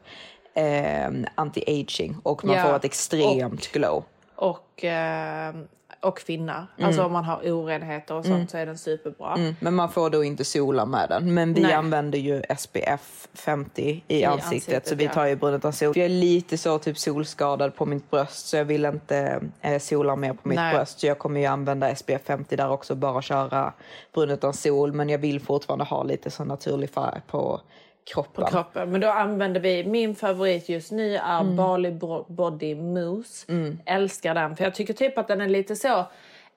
[0.55, 4.05] eh, anti-aging och man Ja, får ett extremt glow.
[4.37, 5.55] Och, eh,
[6.05, 6.67] och finnar.
[6.77, 6.87] Mm.
[6.89, 8.49] Alltså om man har orenheter och sånt Mm.
[8.49, 9.35] så är den superbra.
[9.35, 11.35] Mm, men man får då inte sola med den.
[11.35, 11.73] Men vi Nej.
[11.73, 15.93] använder ju SPF 50 i, I ansiktet, ansiktet, så vi tar ju brun utan sol.
[15.97, 20.17] Jag är lite så typ solskadad på mitt bröst så jag vill inte eh, sola
[20.17, 20.75] mer på mitt Nej.
[20.75, 21.01] bröst.
[21.01, 23.73] Så jag kommer ju använda SPF 50 där också, bara köra
[24.15, 24.93] brun utan sol.
[24.93, 27.61] Men jag vill fortfarande ha lite så naturlig färg på
[28.05, 28.45] kroppen.
[28.45, 28.91] På kroppen.
[28.91, 31.57] Men då använder vi, min favorit just nu är Mm.
[31.57, 31.91] Bali
[32.29, 33.53] Body Mousse.
[33.53, 33.79] Mm.
[33.85, 35.99] Älskar den för jag tycker typ att den är lite så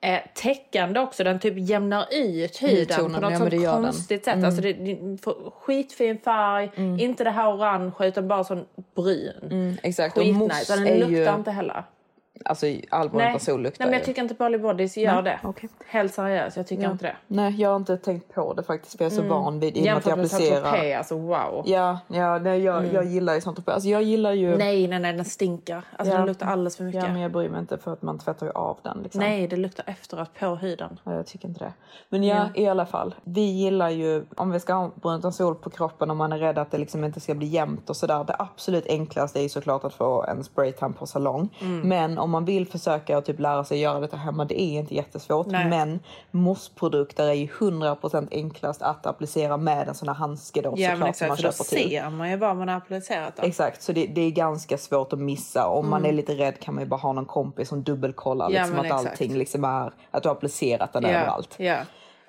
[0.01, 1.23] eh, täckande också.
[1.23, 4.33] Den typ jämnar ut huden på något sånt konstigt sätt.
[4.33, 4.45] Mm.
[4.45, 9.47] Alltså det, det får skitfin färg, inte det här orange utan bara sån brun.
[9.51, 10.17] Mm, exakt.
[10.17, 10.75] Skitnice.
[10.75, 11.35] den luktar ju...
[11.35, 11.83] inte heller.
[12.45, 15.39] Alltså all brun sol luktar Nej, men jag tycker inte Bali Bodies gör Nej, det.
[15.43, 15.69] okej.
[15.87, 16.91] Helt seriöst, jag tycker Ja.
[16.91, 17.15] inte det.
[17.27, 19.79] Nej, jag har inte tänkt på det faktiskt för jag är så van vid och
[19.79, 20.97] att Jämfört jag med applicerar.
[20.97, 21.63] Alltså wow.
[21.65, 23.69] Ja, ja nej, jag, jag gillar ju sånt.
[23.69, 24.57] Alltså jag gillar ju...
[24.57, 25.81] Nej, nej, nej, den stinker.
[25.97, 26.17] Alltså Ja.
[26.17, 27.03] den luktar alldeles för mycket.
[27.03, 28.99] Ja, men jag bryr mig inte för att man tvättar ju av den.
[29.03, 29.19] Liksom.
[29.21, 30.99] Nej, det luktar efteråt på huden.
[31.03, 31.73] Ja, Jag tycker inte det.
[32.09, 33.15] Men ja, i alla fall.
[33.23, 36.57] Vi gillar ju, om vi ska ha brunt sol på kroppen och man är rädd
[36.57, 38.23] att det liksom inte ska bli jämnt och sådär.
[38.23, 41.49] Det absolut enklaste är ju såklart att få en spraytan på salong.
[41.61, 41.89] Mm.
[41.89, 44.95] Men om man vill försöka att typ lära sig göra detta hemma, det är inte
[44.95, 45.47] jättesvårt.
[45.47, 45.69] Nej.
[45.69, 45.99] Men
[46.31, 50.91] mossprodukter är ju 100% enklast att applicera med en sån här handske då Ja, såklart
[50.91, 51.51] som man exakt, för då
[51.81, 51.89] till.
[51.89, 53.33] ser man ju vad man har applicerat.
[53.35, 53.43] Då.
[53.43, 55.67] Exakt, så det, det är ganska svårt att missa.
[55.67, 58.55] Om man är lite rädd kan man ju bara ha någon kompis som dubbelkollar Mm.
[58.55, 59.09] Ja, liksom, att exakt.
[59.09, 61.55] allting liksom är, att du har applicerat den ja, överallt.
[61.57, 61.77] Ja.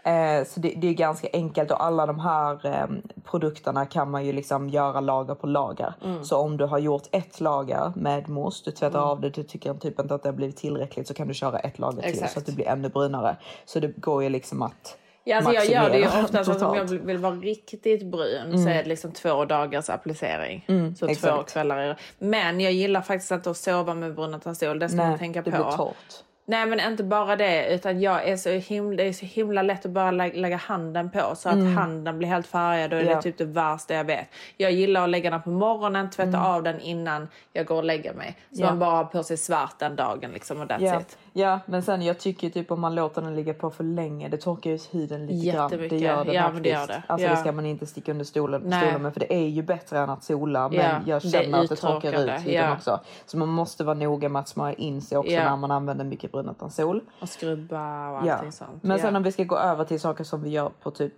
[0.05, 2.87] Eh, så det, det är ganska enkelt och alla de här eh,
[3.25, 5.95] produkterna kan man ju liksom göra lager på lager.
[6.05, 6.25] Mm.
[6.25, 9.75] Så om du har gjort ett lager med mousse, du tvättar av det, du tycker
[9.75, 12.33] typ inte att det har blivit tillräckligt så kan du köra ett lager till Exakt.
[12.33, 13.37] så att det blir ännu brunare.
[13.65, 16.63] Så det går ju liksom att Ja, alltså jag gör det ju maximera oftast att
[16.63, 20.65] om jag vill vara riktigt brun så är det liksom två dagars applicering.
[20.67, 21.13] så två Mm.
[21.13, 21.53] exakt.
[21.53, 21.91] kvällar.
[21.91, 24.79] i- Men jag gillar faktiskt inte att sova med brunnen tanstol.
[24.79, 25.57] Det ska man Nej, tänka det på.
[25.57, 26.25] blir torrt.
[26.51, 29.85] Nej men inte bara det utan jag är så himla, det är så himla lätt
[29.87, 33.19] att bara lä- lägga handen på så att handen blir helt färgad och det Mm.
[33.19, 34.29] Är typ det värsta jag vet.
[34.57, 38.15] Jag gillar att lägga den på morgonen, tvätta av den innan jag går och lägger
[38.15, 38.37] mig.
[38.53, 38.67] Så Mm.
[38.69, 41.19] Man bara har på sig svart den dagen liksom och that's it.
[41.39, 44.37] Ja, men sen jag tycker typ om man låter den ligga på för länge, det
[44.37, 45.71] torkar ju huden lite grann.
[45.71, 46.01] Det Jättemycket.
[46.01, 46.63] gör det Ja, faktiskt.
[46.63, 47.03] det gör det.
[47.07, 47.31] Alltså Ja.
[47.35, 48.81] det ska man inte sticka under stolen, Nej.
[48.83, 50.69] stolen med för det är ju bättre än att sola.
[50.69, 52.73] Men Ja, jag det känner att det torkar ut huden ja.
[52.75, 53.01] också.
[53.27, 56.33] Så man måste vara noga med att smörja in sig också när man använder mycket
[56.33, 57.01] brunnatonsol.
[57.21, 58.83] Och skrubba och allting sånt.
[58.83, 61.13] Men sen om vi ska gå över till saker som vi gör på typ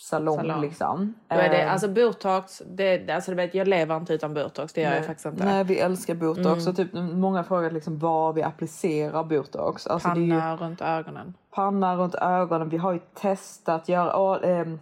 [0.00, 0.60] salong, Salong.
[0.60, 1.14] liksom.
[1.28, 4.72] Då är det, Eh, alltså botox, det, alltså vet, jag lever inte utan botox.
[4.72, 5.44] Det gör jag faktiskt inte.
[5.44, 6.46] Nej, vi älskar botox.
[6.46, 6.68] Mm.
[6.68, 9.86] Och typ, många frågar liksom var vi applicerar botox.
[9.86, 11.34] Alltså, är ju- Panna runt ögonen.
[11.54, 12.68] panna runt ögonen.
[12.68, 14.78] Vi har ju testat göra åh, ehm,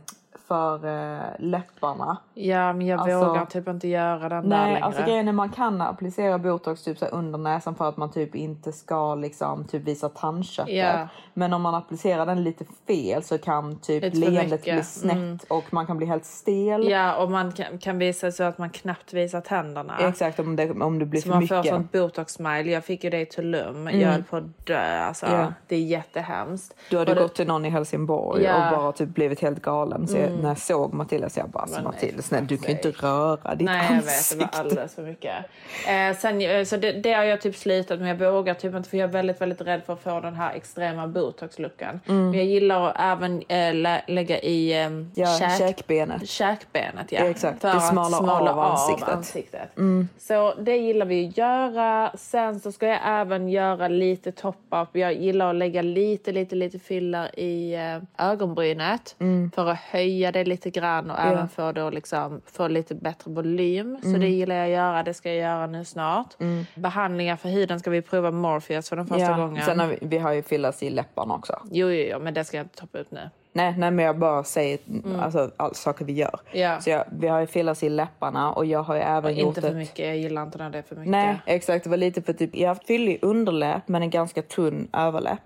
[0.49, 2.17] för eh, läpparna.
[2.35, 4.85] Ja, men jag Alltså- vågar typ inte göra den där Nej, längre.
[4.85, 8.35] alltså grejen är man kan applicera botox typ så under näsan för att man typ
[8.35, 10.75] inte ska liksom typ visa tandköttet.
[10.75, 11.09] Ja.
[11.35, 15.65] Men om man applicerar den lite fel så kan typ Lite leendet bli snett och
[15.71, 16.89] man kan bli helt stel.
[16.91, 19.99] Ja, och man kan, kan visa så att man knappt visar tänderna.
[20.01, 21.57] Exakt om det, om det blir Så för man mycket.
[21.57, 22.71] får sånt botox-smile.
[22.71, 23.87] Jag fick ju det i Tulum.
[23.93, 24.99] Jag höll på att dö.
[25.05, 25.27] Alltså.
[25.27, 25.53] Ja.
[25.67, 26.75] Det är jättehemskt.
[26.91, 28.47] Du hade Och det- gått till någon i Helsingborg.
[28.47, 28.63] Mm.
[28.73, 30.09] och bara typ blivit helt galen.
[30.09, 32.68] Så jag, när jag såg Matilda så jag bara, alltså, nej, Matilda snälla du kan
[32.68, 32.86] ju nej.
[32.86, 34.05] inte röra ditt Nej, jag vet.
[34.07, 34.49] Det ansikte.
[34.53, 35.34] var alldeles för mycket.
[35.89, 38.20] Eh, sen, eh, så det, det har jag typ slitit med.
[38.22, 40.55] Jag vågar typ inte för jag är väldigt, väldigt rädd för att få den här
[40.55, 42.01] extrema botox-looken.
[42.05, 46.28] Men jag gillar att även eh, lä- lägga i eh, Ja, käk, käkbenet.
[46.28, 47.12] käkbenet.
[47.12, 49.09] Ja, Exakt, för det att smalar smala av ansiktet.
[49.09, 49.68] ansiktet.
[50.18, 52.12] Så det gillar vi att göra.
[52.14, 54.89] Sen så ska jag även göra lite top-up.
[54.93, 59.16] Jag gillar att lägga lite, lite, lite filler i eh, ögonbrynet
[59.55, 63.99] för att höja det lite grann och även få då liksom få lite bättre volym.
[64.03, 65.03] Så det gillar jag att göra.
[65.03, 66.35] Det ska jag göra nu snart.
[66.74, 69.64] Behandlingar för huden ska vi prova Morpheus för den första Ja, gången.
[69.64, 71.61] Sen har vi, vi har ju fillers i läpparna också.
[71.70, 73.31] Jo, jo, jo, men det ska jag inte toppa ut nu.
[73.59, 74.79] Nej, nej men jag bara säger
[75.21, 76.41] alltså, all, saker vi gör.
[76.53, 76.63] Mm.
[76.63, 76.81] Ja.
[76.81, 79.61] Så jag, vi har ju fillers i läpparna och jag har ju även gjort Inte
[79.61, 79.77] för ett...
[79.77, 80.07] mycket.
[80.07, 81.11] Jag gillar inte när det är för mycket.
[81.11, 81.85] Nej, exakt.
[81.85, 85.41] Det var lite för typ, jag har haft fyllig underläpp men en ganska tunn överläpp.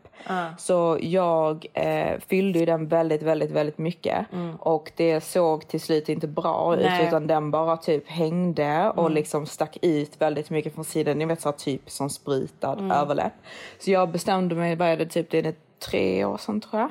[0.58, 4.26] Så jag eh, fyllde ju den väldigt, väldigt, väldigt mycket.
[4.58, 7.02] Och det såg till slut inte bra Nej.
[7.02, 11.18] ut utan den bara typ hängde och liksom stack ut väldigt mycket från sidan.
[11.18, 13.32] Ni vet så här, typ som spritad överläpp.
[13.78, 16.90] Så jag bestämde mig, det, typ det är tre år sedan tror jag.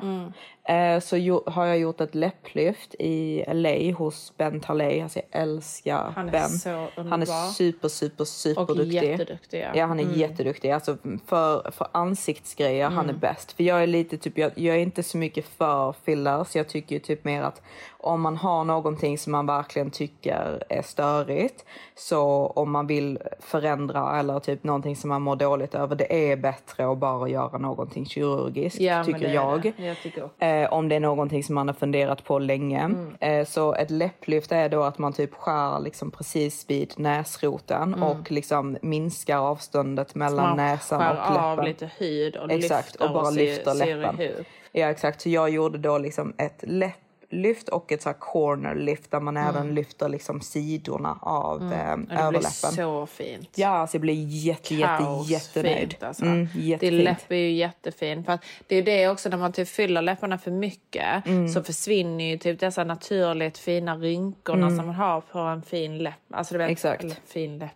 [0.64, 5.00] Eh, så har jag gjort ett läpplyft i LA hos Ben Talay.
[5.00, 6.48] Alltså jag älskar Han är Ben.
[6.48, 8.94] så Han är super, super, super Och duktig.
[8.94, 9.68] jätteduktig, ja.
[9.74, 10.70] Ja, han är jätteduktig.
[10.70, 10.96] Alltså
[11.26, 13.52] för, för ansiktsgrejer, han är bäst.
[13.52, 16.56] För jag är lite typ, jag, jag är inte så mycket för fillers.
[16.56, 17.62] Jag tycker ju typ mer att
[17.98, 21.64] om man har någonting som man verkligen tycker är störigt.
[21.94, 25.96] Så om man vill förändra eller typ någonting som man mår dåligt över.
[25.96, 29.72] Det är bättre att bara göra någonting kirurgiskt, Ja, tycker jag.
[29.76, 30.44] Jag tycker också.
[30.52, 32.80] Eh, om det är någonting som man har funderat på länge.
[32.80, 33.14] Mm.
[33.20, 38.30] Eh, så ett läpplyft är då att man typ skär liksom precis vid näsroten och
[38.30, 40.56] liksom minskar avståndet mellan Mm.
[40.56, 41.44] Man näsan skär och läppen.
[41.44, 44.44] av lite hud och Exakt, och bara syr- lyfter syr läppen.
[44.72, 46.92] Ja exakt, så jag gjorde då liksom ett läpp
[47.32, 51.92] lyft och ett så här corner lift där man även lyfter liksom sidorna av eh,
[51.92, 52.06] Mm.
[52.06, 52.40] Det överläppen.
[52.74, 53.48] blir så fint.
[53.54, 55.90] Ja, alltså jag blir jätte, jätte, jättenöjd.
[55.90, 56.24] fint, alltså.
[56.24, 56.48] Mm,
[56.80, 58.24] Din läpp är ju jättefin.
[58.24, 61.48] För att det är det också när man typ fyller läpparna för mycket Mm.
[61.48, 66.14] så försvinner ju typ dessa naturligt fina rynkorna som man har på en fin läpp.
[66.30, 66.72] Alltså du vet, Mm.
[66.72, 67.20] Exakt.
[67.32, 67.70] Fin läpp.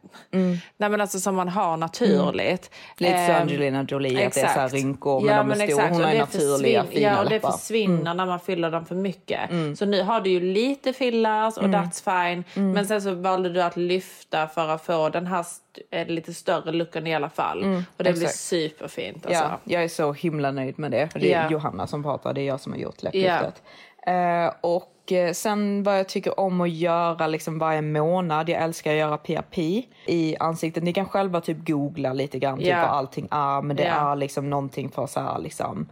[0.76, 2.70] Nej men alltså som man har naturligt.
[2.96, 5.68] Lite så Ehm, Angelina Jolie, att det är så rynkor men ja, de är men
[5.68, 5.82] stora.
[5.84, 5.92] exakt.
[5.94, 7.52] Hon har ju det naturliga fina Ja, och det läppar.
[7.52, 9.45] försvinner när man fyller dem för mycket.
[9.76, 12.44] Så nu har du ju lite fillers och that's fine.
[12.72, 16.34] Men sen så valde du att lyfta för att få den här st- eh, lite
[16.34, 17.64] större looken i alla fall.
[17.96, 19.26] och det blir superfint.
[19.26, 19.42] Alltså.
[19.42, 21.08] Ja, jag är så himla nöjd med det.
[21.14, 21.50] Det är Ja.
[21.50, 23.62] Johanna som pratar, det är jag som har gjort läpplyftet.
[24.06, 28.90] Eh, och eh, sen vad jag tycker om att göra liksom varje månad, jag älskar
[28.90, 29.58] att göra PRP
[30.06, 30.82] i ansiktet.
[30.82, 32.80] Ni kan själva typ googla lite grann typ Ja.
[32.80, 34.12] vad allting är, men det Ja.
[34.12, 35.88] är liksom någonting för så här liksom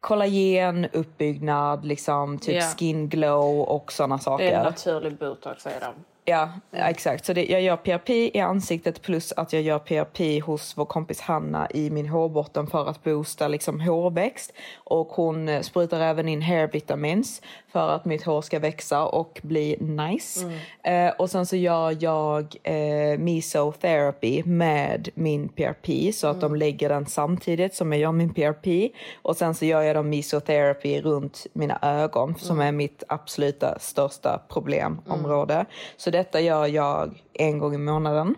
[0.00, 2.62] kollagen, uppbyggnad, liksom typ Ja.
[2.62, 4.52] skin glow och sådana Det saker.
[4.52, 5.94] är naturlig botox säger de.
[6.28, 7.24] Ja, exakt.
[7.24, 11.20] Så det, jag gör PRP i ansiktet plus att jag gör PRP hos vår kompis
[11.20, 14.52] Hanna i min hårbotten för att boosta liksom hårväxt.
[14.76, 19.40] Och hon eh, sprutar även in hair vitamins för att mitt hår ska växa och
[19.42, 20.52] bli nice.
[20.82, 26.88] Eh, och sen så gör jag eh, mesotherapy med min PRP så att de lägger
[26.88, 28.92] den samtidigt som jag gör min PRP.
[29.22, 34.42] Och sen så gör jag då mesotherapy runt mina ögon som är mitt absoluta största
[34.48, 35.66] problemområde.
[35.96, 38.34] Så detta gör jag en gång i månaden.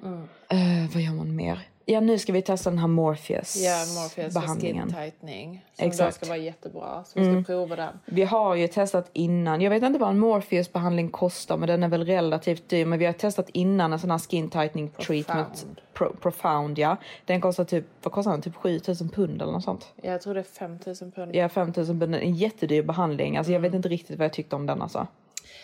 [0.48, 0.58] Eh,
[0.94, 1.66] vad gör man mer?
[1.84, 3.70] Ja, nu ska vi testa den här Morpheus Ja,
[4.02, 4.88] Morpheus för behandlingen.
[4.88, 5.64] skin tightening.
[5.76, 6.00] Som Exakt.
[6.00, 6.12] Mm.
[6.12, 7.04] ska vara jättebra.
[7.04, 7.98] Så vi ska prova den.
[8.04, 9.60] Vi har ju testat innan.
[9.60, 12.84] Jag vet inte vad en Morpheus behandling kostar, men den är väl relativt dyr.
[12.86, 15.66] Men vi har testat innan en sån här skin tightening treatment.
[15.94, 16.96] Pro, profound, ja.
[17.24, 18.42] Den kostar typ, vad kostar den?
[18.42, 19.92] Typ 7000 pund eller något sånt.
[20.02, 21.34] Jag tror det är 5000 pund.
[21.34, 22.14] Ja, 5000 pund.
[22.14, 23.36] En jättedyr behandling.
[23.36, 25.06] Alltså jag vet inte riktigt vad jag tyckte om den alltså.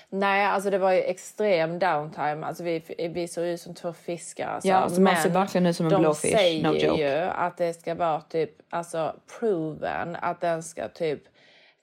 [0.08, 2.46] Nej, alltså det var ju extrem downtime.
[2.46, 2.82] Alltså vi,
[3.14, 4.48] vi såg ut som två fiskar.
[4.48, 4.68] Alltså.
[4.68, 7.02] Ja, alltså man ser verkligen ut som en de blowfish, säger no joke.
[7.02, 11.22] ju att det ska vara typ, alltså proven, att den ska typ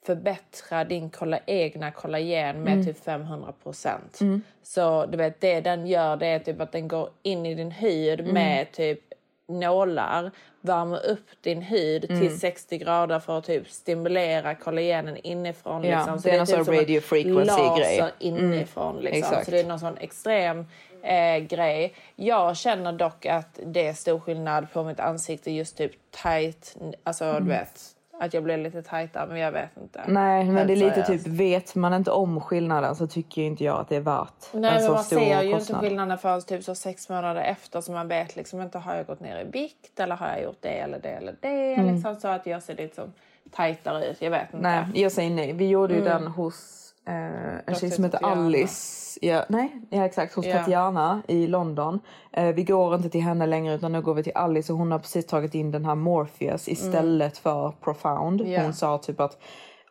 [0.06, 2.86] förbättra din kolla, egna kollagen med Mm.
[2.86, 4.20] typ 500 procent.
[4.64, 7.72] Så du vet, det den gör det är typ att den går in i din
[7.72, 8.34] hud Mm.
[8.34, 9.00] med typ
[9.48, 10.32] nålar,
[10.64, 12.22] värmer upp din hud Mm.
[12.22, 15.84] till 60 grader för att typ stimulera kollagenen inifrån.
[15.84, 16.20] Ja, liksom.
[16.24, 17.98] det är någon typ sån radio frequency-grej.
[18.00, 19.00] laser inifrån.
[19.00, 19.18] Liksom.
[19.24, 19.46] exakt.
[19.46, 20.66] Så det är någon sån extrem
[21.04, 21.94] eh, grej.
[22.16, 25.92] Jag känner dock att det är stor skillnad på mitt ansikte just typ
[26.24, 27.44] tight, alltså Mm.
[27.44, 27.93] du vet.
[28.20, 30.02] Att jag blir lite tajtare men jag vet inte.
[30.08, 33.80] Nej, men det är lite typ, vet man inte om skillnaden så tycker inte jag
[33.80, 35.78] att det är värt Nej en men så man stor ser ju kostnad.
[35.78, 39.06] inte skillnaden förrän typ så sex månader efter så man vet liksom inte har jag
[39.06, 41.84] gått ner i vikt eller har jag gjort det eller det eller det.
[41.92, 43.14] Liksom, så att jag ser lite som
[43.52, 44.22] tajtare ut.
[44.22, 44.58] Jag vet inte.
[44.58, 45.54] Nej, jag säger nej.
[45.54, 46.14] Vi gjorde ju Mm.
[46.22, 48.46] den hos eh, en tjej som heter Tatiana.
[48.46, 49.00] Alice.
[49.22, 50.36] Ja, nej, ja, exakt.
[50.36, 50.58] Hos Ja.
[50.58, 52.00] Tatiana i London.
[52.32, 54.92] Eh, vi går inte till henne längre utan nu går vi till Alice och hon
[54.92, 58.42] har precis tagit in den här Morpheus istället för Profound.
[58.42, 58.54] Mm.
[58.54, 58.62] Ja.
[58.64, 59.38] Hon sa typ att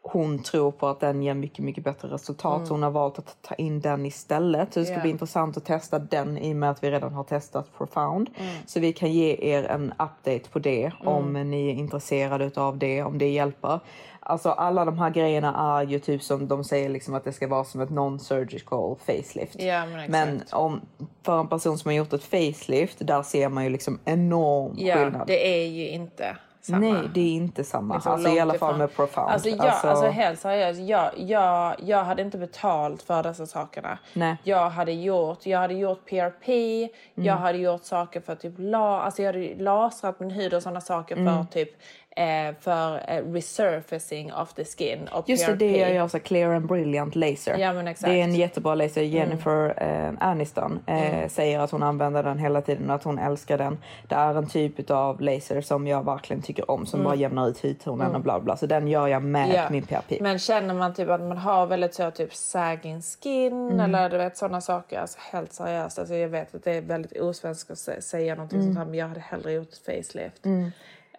[0.04, 3.36] hon tror på att den ger mycket, mycket bättre resultat så hon har valt att
[3.42, 4.72] ta in den istället.
[4.74, 4.98] Så det ska Mm.
[4.98, 5.02] Ja.
[5.02, 8.30] bli intressant att testa den i och med att vi redan har testat Profound.
[8.36, 8.54] Mm.
[8.66, 13.02] Så vi kan ge er en update på det om ni är intresserade av det,
[13.02, 13.80] om det hjälper.
[14.24, 17.48] Alltså alla de här grejerna är ju typ som de säger liksom att det ska
[17.48, 19.56] vara som ett non-surgical facelift.
[19.62, 20.80] Ja, men men om,
[21.22, 24.94] för en person som har gjort ett facelift, där ser man ju liksom enorm Ja,
[24.96, 25.26] skillnad.
[25.26, 26.78] det är ju inte samma.
[26.78, 27.94] Nej, det är inte samma.
[27.94, 28.78] Liksom alltså i alla fall ifrån.
[28.78, 29.30] med Profound.
[29.30, 30.06] Alltså, jag, alltså...
[30.06, 33.98] helt seriöst, jag, jag, jag hade inte betalt för dessa sakerna.
[34.14, 34.36] Nej.
[34.44, 37.26] Jag hade gjort, jag hade gjort PRP, Mm.
[37.26, 40.80] jag hade gjort saker för typ la, alltså jag hade lasrat min hud och sådana
[40.80, 41.36] saker Mm.
[41.46, 41.68] för typ
[42.16, 45.58] eh, för eh, resurfacing of the skin och Just det, PRP.
[45.58, 47.58] det jag gör clear and brilliant laser.
[47.58, 48.10] Ja, men exakt.
[48.12, 49.02] Det är en jättebra laser.
[49.02, 53.58] Jennifer eh, Aniston eh, säger att hon använder den hela tiden och att hon älskar
[53.58, 53.78] den.
[54.08, 57.62] Det är en typ av laser som jag verkligen tycker om som bara jämnar ut
[57.62, 58.56] hudtonen och bla bla.
[58.56, 59.64] Så den gör jag med Ja.
[59.70, 60.20] min PRP.
[60.20, 63.80] Men känner man typ att man har väldigt så typ sagging skin Mm.
[63.80, 65.00] eller du vet sådana saker.
[65.00, 65.98] Alltså helt seriöst.
[65.98, 68.68] Alltså jag vet att det är väldigt osvenskt att sä- säga någonting Mm.
[68.74, 70.44] sånt här men jag hade hellre gjort facelift.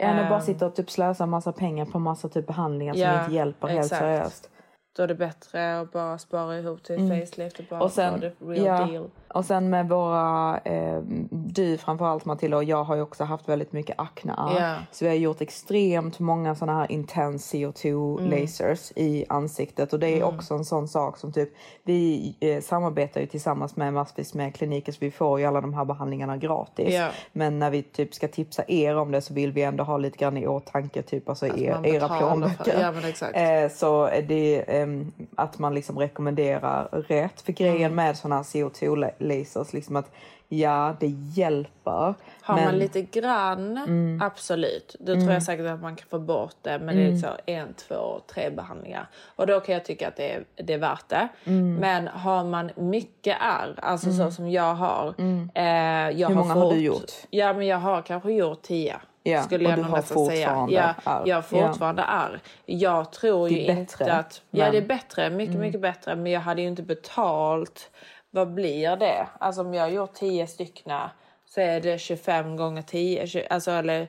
[0.03, 0.45] Än att bara Ehm.
[0.45, 3.85] sitta och typ slösa massa pengar på massa typ behandlingar Ja, som inte hjälper helt
[3.85, 3.99] exakt.
[4.01, 4.49] seriöst.
[4.97, 7.85] Då är det bättre att bara spara ihop till ett facelift och bara Mm.
[7.85, 9.09] Och sen, få det real ja, deal.
[9.33, 10.99] Och sen med våra, eh,
[11.31, 14.33] du framförallt Matilda och jag har ju också haft väldigt mycket akne.
[14.37, 14.75] Ja.
[14.91, 18.31] Så vi har gjort extremt många sådana här intense CO2 Mm.
[18.31, 19.93] lasers i ansiktet.
[19.93, 21.49] Och det är också en sån sak som typ,
[21.83, 25.73] vi eh, samarbetar ju tillsammans med massvis med kliniker så vi får ju alla de
[25.73, 26.93] här behandlingarna gratis.
[26.93, 27.09] Ja.
[27.31, 30.17] Men när vi typ ska tipsa er om det så vill vi ändå ha lite
[30.17, 32.93] grann i åtanke typ alltså Att er, era plånböcker.
[33.21, 33.29] ja.
[33.41, 37.41] Eh, så är det ehm, att man liksom rekommenderar rätt.
[37.41, 37.95] För grejen Mm.
[37.95, 38.43] med sådana här
[39.31, 40.11] CO2-lasers liksom att
[40.49, 42.13] ja, det hjälper.
[42.41, 44.21] Har men, man lite grann, Mm.
[44.21, 44.95] absolut.
[44.99, 46.79] Då tror jag säkert att man kan få bort det.
[46.79, 49.07] Men det är så en, två, tre behandlingar.
[49.35, 51.27] Och då kan jag tycka att det är, det är värt det.
[51.45, 51.75] Mm.
[51.75, 55.13] Men har man mycket ärr, alltså så som jag har.
[55.55, 55.63] Eh,
[56.19, 57.11] jag Hur många har du gjort?
[57.29, 58.95] Ja, men jag har kanske gjort tio.
[59.25, 60.47] Ja, skulle och jag du har nästan säga.
[60.47, 61.21] fortfarande Ja, ärr.
[61.25, 62.39] jag har fortfarande ärr.
[62.65, 64.41] Jag tror ju är inte bättre, att...
[64.51, 65.29] Ja, men- det är bättre.
[65.29, 66.15] Mycket, mycket bättre.
[66.15, 67.89] Men jag hade ju inte betalt.
[68.35, 69.27] Vad blir det?
[69.39, 71.11] Alltså om jag gjort 10 styckna
[71.45, 73.25] så är det 25 gånger 10.
[73.25, 74.07] tju- Alltså eller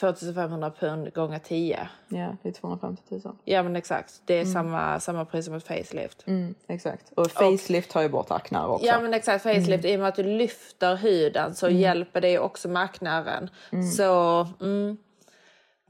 [0.00, 1.88] 2500 pund gånger 10.
[2.08, 3.36] Ja, det är 250 000.
[3.44, 4.22] Ja men exakt.
[4.24, 6.24] Det är samma, samma pris som ett facelift.
[6.26, 7.12] Mm, exakt.
[7.16, 8.86] Och facelift tar ju bort aknar också.
[8.86, 9.84] Ja men exakt, facelift.
[9.84, 13.50] I och med att du lyfter huden så hjälper det ju också med aknären.
[13.96, 14.96] Så mm,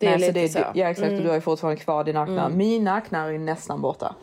[0.00, 0.58] det är Nej, så lite det, så.
[0.58, 0.70] Mm.
[0.74, 2.48] Ja exakt, och du har ju fortfarande kvar dina aknar.
[2.50, 4.14] Mina aknar är nästan borta.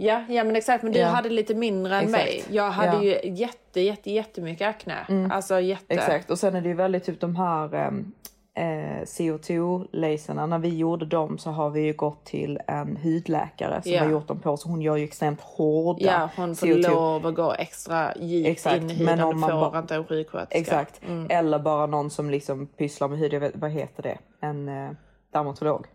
[0.00, 0.82] Ja, ja men exakt.
[0.82, 1.06] Men du Ja.
[1.08, 2.24] hade lite mindre än Exakt.
[2.24, 2.44] mig.
[2.50, 3.20] Jag hade Ja.
[3.22, 5.28] ju jätte, jätte, jättemycket akne.
[5.30, 5.94] Alltså jätte.
[5.94, 8.12] Exakt, och sen är det ju väldigt typ de här ehm,
[8.54, 10.46] eh, CO2-laserna.
[10.46, 14.02] När vi gjorde dem så har vi ju gått till en hudläkare som Ja.
[14.02, 17.34] har gjort dem på så hon gör ju extremt hårda Ja, hon får lov att
[17.34, 19.24] gå extra djupt Exakt, in i men huden.
[19.24, 20.58] om Du man får inte en sjuksköterska.
[20.58, 23.32] Exakt, eller bara någon som liksom pysslar med hud.
[23.32, 24.18] Jag vet, vad heter det?
[24.40, 24.90] En eh,
[25.32, 25.86] dermatolog.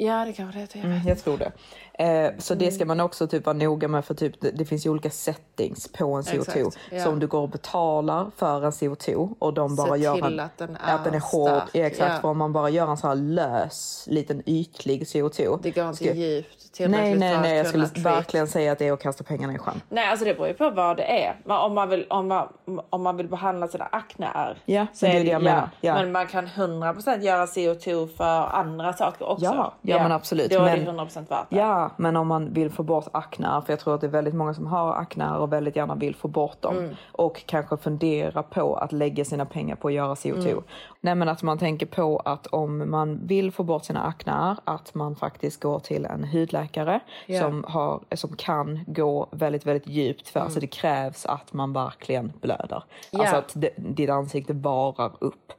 [0.00, 0.78] Ja, det kanske det heter.
[0.78, 0.94] Jag vet.
[0.96, 1.52] Mm, jag tror det.
[2.00, 4.90] Eh, så det ska man också typ vara noga med för typ, det, finns ju
[4.90, 6.40] olika settings på en CO2.
[6.40, 7.04] Exakt, ja.
[7.04, 10.40] Så om du går och betalar för en CO2 och de bara Se gör en,
[10.40, 11.62] att den är att den är hård.
[11.72, 12.20] Ja, exakt, ja.
[12.20, 15.58] för om man bara gör en sån här lös, liten ytlig CO2.
[15.62, 18.92] Det går inte ska- djupt Nej, nej, nej, jag skulle verkligen säga att det är
[18.92, 19.80] att kasta pengarna i sjön.
[19.88, 21.36] Nej, alltså det beror ju på vad det är.
[21.44, 22.48] Men om man vill, om man,
[22.90, 24.58] om man vill behandla sina akneär.
[24.64, 25.70] Ja, så det är är det jag menar.
[25.80, 25.94] Ja.
[25.94, 29.44] Men man kan 100% göra CO2 för andra saker också.
[29.44, 30.50] Ja, ja, men absolut.
[30.50, 31.56] Då är Men- det 100% värt det.
[31.56, 34.34] Ja, men om man vill få bort aknar, för jag tror att det är väldigt
[34.34, 36.94] många som har aknar och väldigt gärna vill få bort dem Mm.
[37.12, 40.50] och kanske fundera på att lägga sina pengar på att göra CO2.
[40.50, 40.64] Mm.
[41.00, 44.94] Nej, men att man tänker på att om man vill få bort sina aknar, att
[44.94, 47.40] man faktiskt går till en hudläkare Ja.
[47.40, 50.40] som, har, som kan gå väldigt, väldigt djupt för.
[50.40, 50.52] Mm.
[50.52, 52.82] Så det krävs att man verkligen blöder.
[53.10, 53.20] Ja.
[53.20, 55.52] Alltså att det, ditt ansikte varar upp.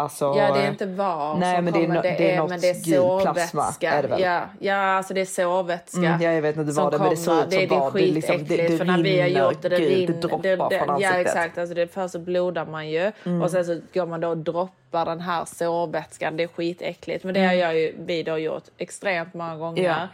[0.00, 1.98] Alltså, Ja, det är inte var Nej, som men det är kommer.
[1.98, 4.02] no- det är något men det är sårvätska.
[4.02, 4.20] det?
[4.22, 5.98] Ja, ja, alltså det är sårvätska.
[5.98, 7.42] Mm, ja, jag vet inte vad det är, men det ser kommer.
[7.42, 7.92] ut som det, det vad.
[7.94, 8.48] Det är liksom- skitäckligt.
[8.68, 11.10] det- det för när vi har gjort det, det, gult, det droppar från Ja, ansiktet.
[11.10, 11.20] Mm.
[11.26, 11.58] exakt.
[11.58, 15.04] Alltså det, först så blodar man ju och sen så går man då och droppar
[15.04, 16.36] den här sårvätskan.
[16.36, 17.24] Det är skitäckligt.
[17.24, 19.84] Men det har jag ju, vi då gjort extremt många gånger.
[19.84, 19.96] Mm.
[20.00, 20.08] Ja.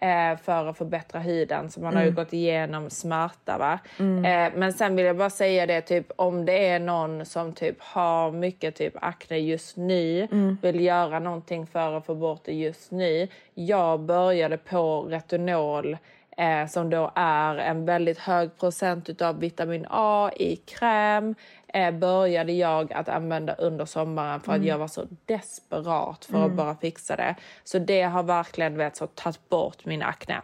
[0.00, 1.70] Eh, för att förbättra huden.
[1.70, 3.58] Så man har ju gått igenom smärta.
[3.58, 3.78] Va?
[3.98, 4.24] Mm.
[4.24, 7.76] Eh, men sen vill jag bara säga det, typ, om det är någon som typ
[7.80, 10.56] har mycket typ akne just nu, Mm.
[10.62, 13.28] vill göra någonting för att få bort det just nu.
[13.54, 15.96] Jag började på retinol
[16.36, 21.34] eh, som då är en väldigt hög procent utav vitamin A i kräm
[21.74, 26.52] eh, började jag att använda under sommaren för att jag var så desperat för att
[26.52, 27.34] bara fixa det.
[27.64, 30.42] Så det har verkligen vet, så, tagit bort min akne.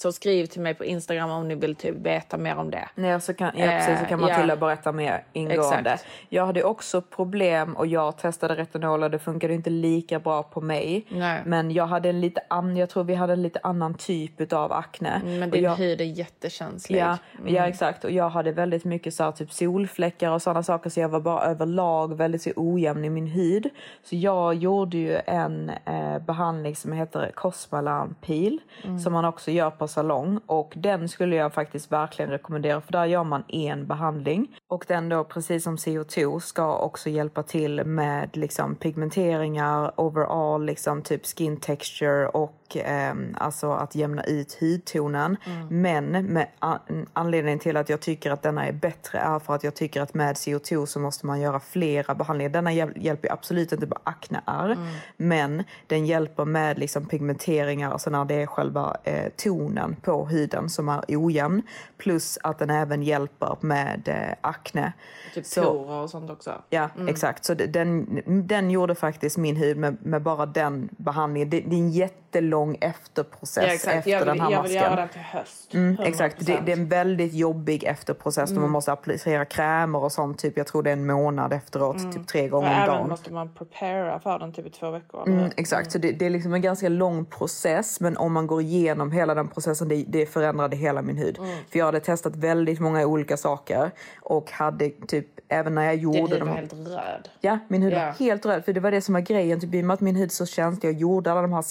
[0.00, 2.88] Så skriv till mig på Instagram om ni vill typ veta mer om det.
[2.94, 4.56] Nej, så kan, ja, precis, så kan Eh, Matilda ja.
[4.56, 5.90] berätta mer ingående.
[5.90, 6.06] Exakt.
[6.28, 10.60] Jag hade också problem och jag testade retinol och det funkade inte lika bra på
[10.60, 11.06] mig.
[11.08, 11.42] Nej.
[11.46, 14.72] Men jag hade en lite an, jag tror vi hade en lite annan typ av
[14.72, 15.20] akne.
[15.24, 16.98] Men Och din jag, hud är jättekänslig.
[16.98, 20.90] Ja, ja exakt och jag hade väldigt mycket så här, typ solfläckar och sådana saker
[20.90, 23.68] så jag var bara överlag väldigt så ojämn i min hud.
[24.04, 28.58] Så jag gjorde ju en eh, behandling som heter Cosmalan Peel
[29.02, 30.40] som man också gör på salong.
[30.46, 34.56] Och den skulle jag faktiskt verkligen rekommendera för där gör man en behandling.
[34.68, 41.02] Och den då precis som CO2 ska också hjälpa till med liksom pigmenteringar overall liksom
[41.02, 45.36] typ skin texture och ehm, alltså att jämna ut hudtonen.
[45.70, 49.64] Men med an- anledningen till att jag tycker att denna är bättre är för att
[49.64, 52.50] jag tycker att med CO2 så måste man göra flera behandlingar.
[52.50, 54.76] Denna hjäl- hjälper absolut inte bara akneär,
[55.16, 60.26] men den hjälper med liksom pigmenteringar, alltså när det är själva eh, ton cirkulationen på
[60.26, 61.62] huden som är ojämn.
[61.98, 64.92] Plus att den även hjälper med eh, akne.
[65.34, 66.52] Typ Så- porer och sånt också.
[66.70, 67.44] Ja, exakt.
[67.44, 71.50] Så den, den gjorde faktiskt min hud med, med bara den behandlingen.
[71.50, 73.96] Det, det är en jättelång efterprocess Ja, exakt.
[73.96, 74.82] efter jag vill, den här jag vill masken.
[74.90, 75.74] göra den till höst.
[75.74, 76.36] Mm, exakt.
[76.46, 76.64] Det, 100%.
[76.66, 78.62] det är en väldigt jobbig efterprocess Mm.
[78.62, 80.38] man måste applicera krämer och sånt.
[80.38, 83.08] Typ, jag tror det är en månad efteråt, typ tre gånger om även dagen.
[83.08, 85.28] måste man prepara för den typ i två veckor.
[85.28, 88.60] Mm, exakt, så det, det är liksom en ganska lång process men om man går
[88.62, 91.38] igenom hela den processen det, det förändrade hela min hud.
[91.38, 91.50] Mm.
[91.70, 93.90] För jag hade testat väldigt många olika saker
[94.20, 96.54] och hade typ även när jag Din gjorde hud de var här...
[96.56, 97.28] helt röd.
[97.40, 97.98] Ja, min hud Ja.
[97.98, 98.64] var helt röd.
[98.64, 99.60] För det var det som var grejen.
[99.60, 100.88] Typ, I och med att min hud är så känslig.
[100.88, 101.62] Jag gjorde alla de här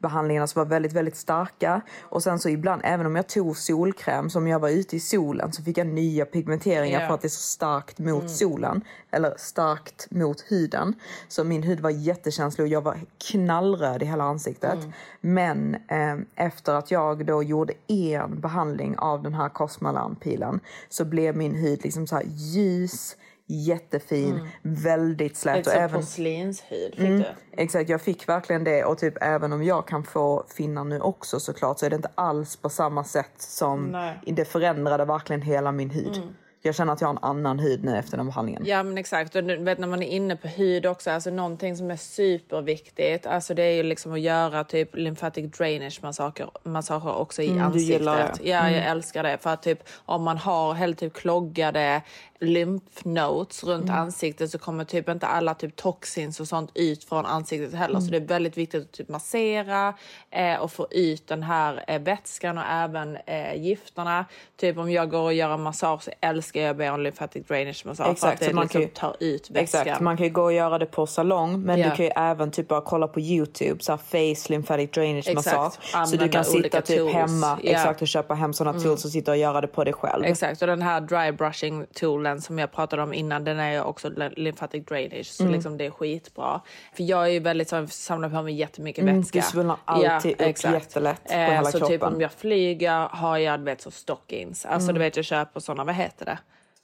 [0.00, 1.80] CO2-behandlingarna som var väldigt, väldigt starka.
[2.02, 5.52] Och sen så ibland, även om jag tog solkräm, som jag var ute i solen,
[5.52, 7.06] så fick jag nya pigmenteringar Ja.
[7.06, 8.82] för att det är så starkt mot solen.
[9.10, 10.94] Eller starkt mot huden.
[11.28, 12.96] Så min hud var jättekänslig och jag var
[13.30, 14.78] knallröd i hela ansiktet.
[15.20, 16.16] Men eh,
[16.46, 21.84] efter att jag då gjorde en behandling av den här Cosmalan-pilen så blev min hud
[21.84, 23.16] liksom så här ljus,
[23.46, 25.56] jättefin, väldigt slät.
[25.56, 27.24] Lite och även, porslinshud fick Mm, du.
[27.56, 28.84] exakt, jag fick verkligen det.
[28.84, 32.10] Och typ även om jag kan få finnar nu också såklart så är det inte
[32.14, 34.18] alls på samma sätt som Nej.
[34.26, 36.22] det förändrade verkligen hela min hud.
[36.62, 38.62] Jag känner att jag har en annan hud nu efter den behandlingen.
[38.66, 41.76] Ja men exakt och du vet när man är inne på hud också, alltså någonting
[41.76, 47.16] som är superviktigt, alltså det är ju liksom att göra typ lymphatic drainage massager, massager
[47.16, 47.88] också i Mm, du ansiktet.
[48.00, 48.48] gillar det.
[48.48, 52.02] Ja jag älskar det för att typ om man har helt typ kloggade
[52.40, 53.96] lymphnodes runt Mm.
[54.00, 58.02] ansiktet så kommer typ inte alla typ toxins och sånt ut från ansiktet heller Mm.
[58.02, 59.94] så det är väldigt viktigt att typ massera
[60.30, 64.24] eh, och få ut den här eh, vätskan och även eh, gifterna.
[64.56, 67.46] Typ om jag går och gör en massage så älskar jag att be om lymphatic
[67.46, 69.80] drainage massage för att Exakt, det man liksom kan ju- tar ut vätskan.
[69.82, 71.90] Exakt, man kan ju gå och göra det på salong men Ja.
[71.90, 73.98] du kan ju även typ bara kolla på Youtube, så här
[74.34, 76.08] face lymphatic drainage Exakt, massage.
[76.08, 77.12] Så du kan sitta typ tools.
[77.14, 77.52] hemma.
[77.52, 77.74] Mm.
[77.74, 80.24] exakt, och köpa hem sådana tools och sitta och göra det på dig själv.
[80.24, 83.80] Exakt, och den här dry brushing toolen som jag pratade om innan, den är ju
[83.82, 85.54] också ly- lymphatic drainage, så Mm.
[85.54, 86.60] liksom det är skitbra.
[86.96, 89.38] För jag är ju väldigt så, samlar på mig jättemycket Mm, vätska.
[89.38, 92.14] du svullnar alltid upp jättelätt på Eh, hela så typ kroppen.
[92.14, 95.84] om jag flyger har jag du vet så stockings, alltså du vet jag köper såna,
[95.84, 96.38] vad heter det?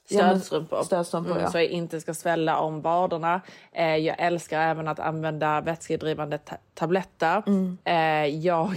[0.09, 0.83] Ja, men Stödstrumpor.
[0.83, 1.51] stödstrumpor, ja.
[1.51, 3.41] Så jag inte ska svälla om vaderna.
[3.71, 7.43] Eh, jag älskar även att använda vätskedrivande ta- tabletter.
[7.47, 7.77] Mm.
[7.83, 8.75] Eh, jag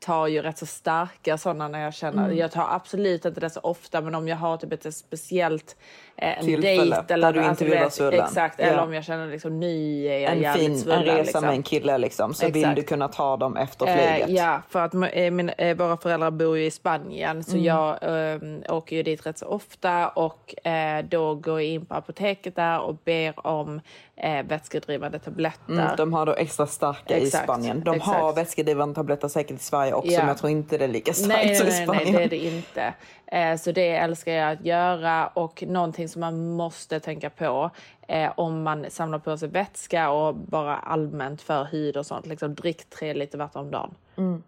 [0.00, 2.24] tar ju rätt så starka sådana när jag känner...
[2.24, 2.36] Mm.
[2.38, 5.76] Jag tar absolut inte det så ofta, men om jag har typ ett speciellt
[6.16, 8.24] eh, en Tillfälle dejt eller där du inte vill vara vet, svullen.
[8.24, 8.64] Exakt, Ja.
[8.64, 11.04] eller om jag känner liksom ny är jag En fin en svullen.
[11.04, 11.44] resa liksom.
[11.44, 12.76] med en kille liksom, så vill Exakt.
[12.76, 14.30] du kunna ta dem efter Eh, flyget.
[14.30, 17.42] ja, för att eh, min, eh, våra föräldrar bor ju i Spanien Mm.
[17.42, 18.38] så jag eh,
[18.76, 22.80] åker ju dit rätt så ofta och eh, då går jag in på apoteket där
[22.80, 23.80] och ber om
[24.22, 25.72] eh, vätskedrivande tabletter.
[25.72, 27.80] Mm, de har då extra starka Exakt, i Spanien.
[27.84, 28.38] De har exakt.
[28.38, 30.18] vätskedrivande tabletter säkert i Sverige också Ja.
[30.18, 32.14] men jag tror inte det är lika starkt Nej, som i nej, nej, Spanien.
[32.14, 32.94] nej, det är det inte.
[33.26, 37.70] Eh, så det älskar jag att göra och någonting som man måste tänka på
[38.08, 42.26] eh, om man samlar på sig vätska och bara allmänt för hud och sånt.
[42.26, 43.94] Liksom, drick tre liter vatten om dagen.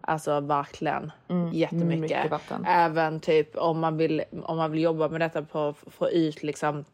[0.00, 1.12] Alltså verkligen
[1.52, 1.72] jättemycket.
[1.82, 2.00] Mm.
[2.00, 2.64] mycket vatten.
[2.68, 6.42] Även typ om man vill, om man vill jobba med detta på att få ut
[6.42, 6.84] liksom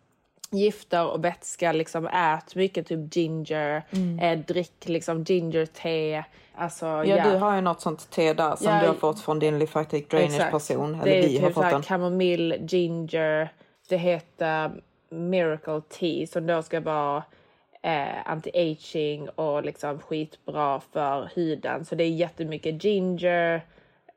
[0.51, 3.83] gifter och vätska, liksom ät mycket typ ginger,
[4.21, 6.25] eh, drick liksom ginger te.
[6.55, 7.09] Alltså, Mm.
[7.09, 9.59] Ja, du har ju något sånt te där som Ja, du har fått från din
[9.59, 10.51] lymphatic drainage Exakt.
[10.53, 10.93] person.
[10.93, 11.83] Det Eller är vi har typ fått här den.
[11.83, 13.49] kamomill, ginger.
[13.89, 14.71] Det heter
[15.11, 17.23] Miracle Tea som då ska vara
[17.83, 21.85] eh, anti-aging och liksom skitbra för huden.
[21.85, 23.63] Så det är jättemycket ginger,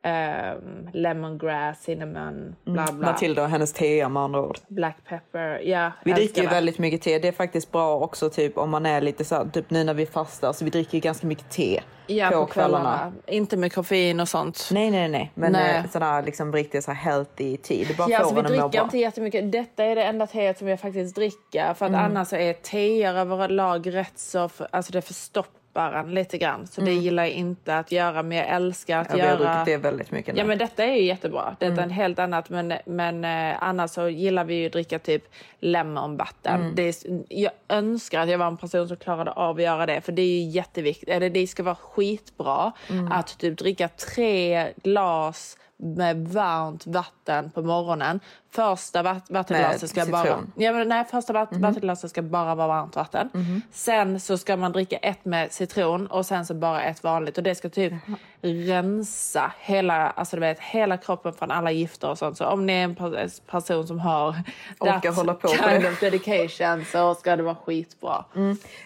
[0.04, 3.12] ehm, lemongrass, cinnamon, bla bla.
[3.12, 4.58] Matilda och hennes te med andra ord.
[4.68, 5.62] Black pepper.
[5.64, 6.54] Ja, Vi dricker ju det.
[6.54, 7.20] väldigt mycket te.
[7.20, 9.94] Det är faktiskt bra också typ om man är lite så här, typ nu när
[9.94, 13.14] vi fastar så vi dricker ju ganska mycket te ja, på, kvällarna.
[13.28, 14.70] Inte med koffein och sånt.
[14.72, 15.32] Nej, nej, nej.
[15.36, 15.78] Men Nej.
[15.78, 17.84] eh, sådär liksom riktigt så här healthy te.
[17.88, 18.82] Det bara Ja, får vi en att må dricker bra.
[18.84, 19.52] inte jättemycket.
[19.52, 21.74] Detta är det enda teet som jag faktiskt dricker.
[21.74, 22.06] För att Mm.
[22.06, 24.50] annars så är teer överlag rätt så...
[24.50, 26.68] För, alltså det förstoppar en lite grann.
[26.68, 28.24] Så det gillar jag inte att göra.
[28.24, 29.20] Men jag älskar att Mm.
[29.20, 29.56] Ja, vi har göra...
[29.64, 30.42] druckit det väldigt mycket nu.
[30.42, 31.56] Ja men detta är ju jättebra.
[31.60, 31.80] Detta Mm.
[31.80, 32.50] är en helt annat.
[32.50, 35.24] Men, men eh, annars så gillar vi ju att dricka typ
[35.60, 36.62] lemonvatten.
[36.62, 36.76] Mm.
[36.76, 36.96] Det är,
[37.30, 40.02] jag önskar att jag var en person som klarade av att göra det.
[40.02, 41.10] För det är ju jätteviktigt.
[41.10, 43.12] Eller det ska vara skitbra Mm.
[43.12, 48.20] att typ dricka tre glas med varmt vatten på morgonen.
[48.52, 50.24] Första vatt- vattenglaset ska bara...
[50.24, 50.52] citron.
[50.56, 53.30] Ja, men nej, första vatt- vattenglaset ska bara vara varmt vatten.
[53.72, 57.38] Sen så ska man dricka ett med citron och sen så bara ett vanligt.
[57.38, 57.94] Och det ska typ
[58.42, 62.38] rensa hela, alltså du vet, hela kroppen från alla gifter och sånt.
[62.38, 64.36] Så om ni är en pers- person som har
[64.80, 68.26] Orkar hålla på kind of dedication så ska det vara skitbra.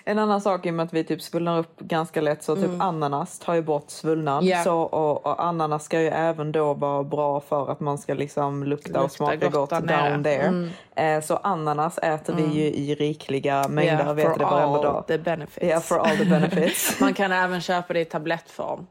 [0.05, 2.81] En annan sak i och med att vi typ svullnar upp ganska lätt så typ
[2.81, 4.43] ananas tar ju bort svullnad.
[4.43, 4.63] Ja.
[4.63, 8.63] Så, och, och ananas ska ju även då vara bra för att man ska liksom
[8.63, 10.09] lukta, och Lukta smaka gott där nere.
[10.11, 10.69] down there.
[10.95, 15.03] Eh, så ananas äter vi ju i rikliga mängder, Yeah, vet for det all dag.
[15.07, 15.67] the benefits.
[15.69, 16.99] Ja, for all the benefits.
[17.01, 18.87] Man kan även köpa det i tablettform.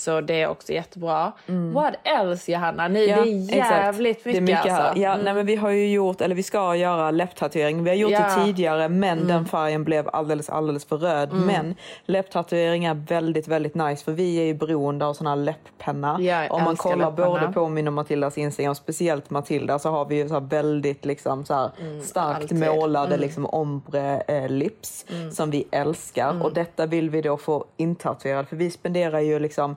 [0.00, 1.32] Så det är också jättebra.
[1.74, 2.88] What else Johanna?
[2.88, 3.70] Ni, Ja, det är exakt.
[3.70, 5.00] jävligt Det är mycket, alltså.
[5.00, 7.84] Ja, nej, men vi har ju gjort, eller vi ska göra läpptatuering.
[7.84, 8.20] Vi har gjort Ja.
[8.38, 9.28] det tidigare men Mm.
[9.28, 11.32] den färgen blev alldeles, alldeles för röd.
[11.32, 11.74] Men
[12.04, 16.16] läpptatuering är väldigt, väldigt nice för vi är ju beroende av sån här läpppenna.
[16.20, 17.28] Ja, Om man kollar läppenna.
[17.28, 21.44] både på min och Matildas Instagram, speciellt Matilda, så har vi ju så väldigt liksom
[21.44, 21.70] så här
[22.02, 22.62] starkt Mm, alltid.
[22.62, 22.76] Mm.
[22.76, 26.42] målade liksom ombre eh, lips som vi älskar.
[26.44, 29.76] Och detta vill vi då få intatuerat för vi spenderar ju liksom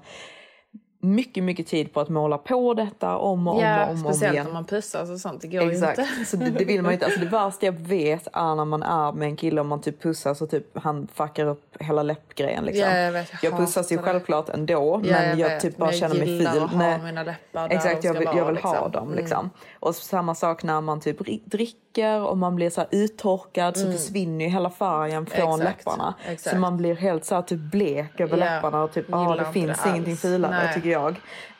[1.04, 4.08] mycket, mycket tid på att måla på detta om och om Ja, och om, och
[4.08, 4.46] om speciellt igen.
[4.46, 5.42] när man pussas och sånt.
[5.42, 6.26] Det går Exakt, ju inte.
[6.26, 7.06] så det, det vill man inte.
[7.06, 10.02] Alltså det värsta jag vet är när man är med en kille och man typ
[10.02, 12.66] pussas och typ han fuckar upp hela läppgrejen.
[12.66, 12.90] Liksom.
[12.90, 14.02] Ja, jag vet, jag jag pussas ju det.
[14.04, 15.62] självklart ändå Ja, men jag, vet.
[15.62, 16.64] typ bara Men känner mig gillar ful.
[16.64, 18.92] att ha mina läppar där Exakt, jag vill, jag vill ha liksom.
[18.92, 19.14] dem.
[19.16, 19.50] Liksom.
[19.80, 21.42] Och samma sak när man typ ri-
[21.94, 25.68] dricker och man blir så här uttorkad så försvinner ju hela färgen från Mm.
[25.68, 26.14] Exakt, läpparna.
[26.30, 26.56] exakt.
[26.56, 29.46] Så man blir helt så här typ blek över Ja, läpparna och typ, ah, det
[29.54, 31.16] finns det ingenting fulare tycker jag.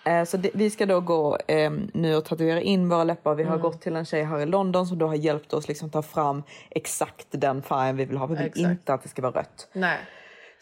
[0.06, 3.36] Eh, Så det, vi ska då gå eh, nu och tatuera in våra läppar.
[3.36, 3.62] Vi har Mm.
[3.62, 6.44] gått till en tjej här i London som då har hjälpt oss liksom ta fram
[6.70, 8.26] exakt den färgen vi vill ha.
[8.26, 8.68] Vi vill Exakt.
[8.70, 9.68] inte att det ska vara rött.
[9.74, 9.98] Nej.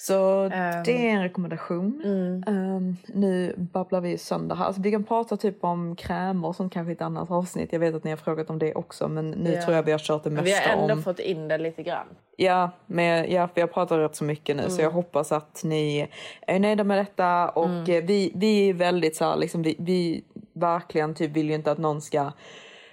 [0.08, 0.84] Så Ehm.
[0.84, 2.02] det är en rekommendation.
[2.06, 2.44] Mm.
[2.48, 4.66] Ehm, nu babblar vi sönder här.
[4.66, 7.70] Alltså, vi kan prata typ om krämer och sånt kanske i ett annat avsnitt.
[7.74, 9.62] Jag vet att ni har frågat om det också men nu Ja.
[9.62, 11.04] tror jag vi har kört det mesta vi har ändå om.
[11.04, 12.08] fått in det lite grann.
[12.36, 14.84] Ja, men ja, vi har pratat rätt så mycket nu så Mm.
[14.84, 16.08] jag hoppas att ni
[16.48, 18.06] är nöjda med detta och Mm.
[18.06, 20.24] vi, vi är väldigt så här, liksom, vi, vi
[20.54, 22.32] verkligen typ vill ju inte att någon ska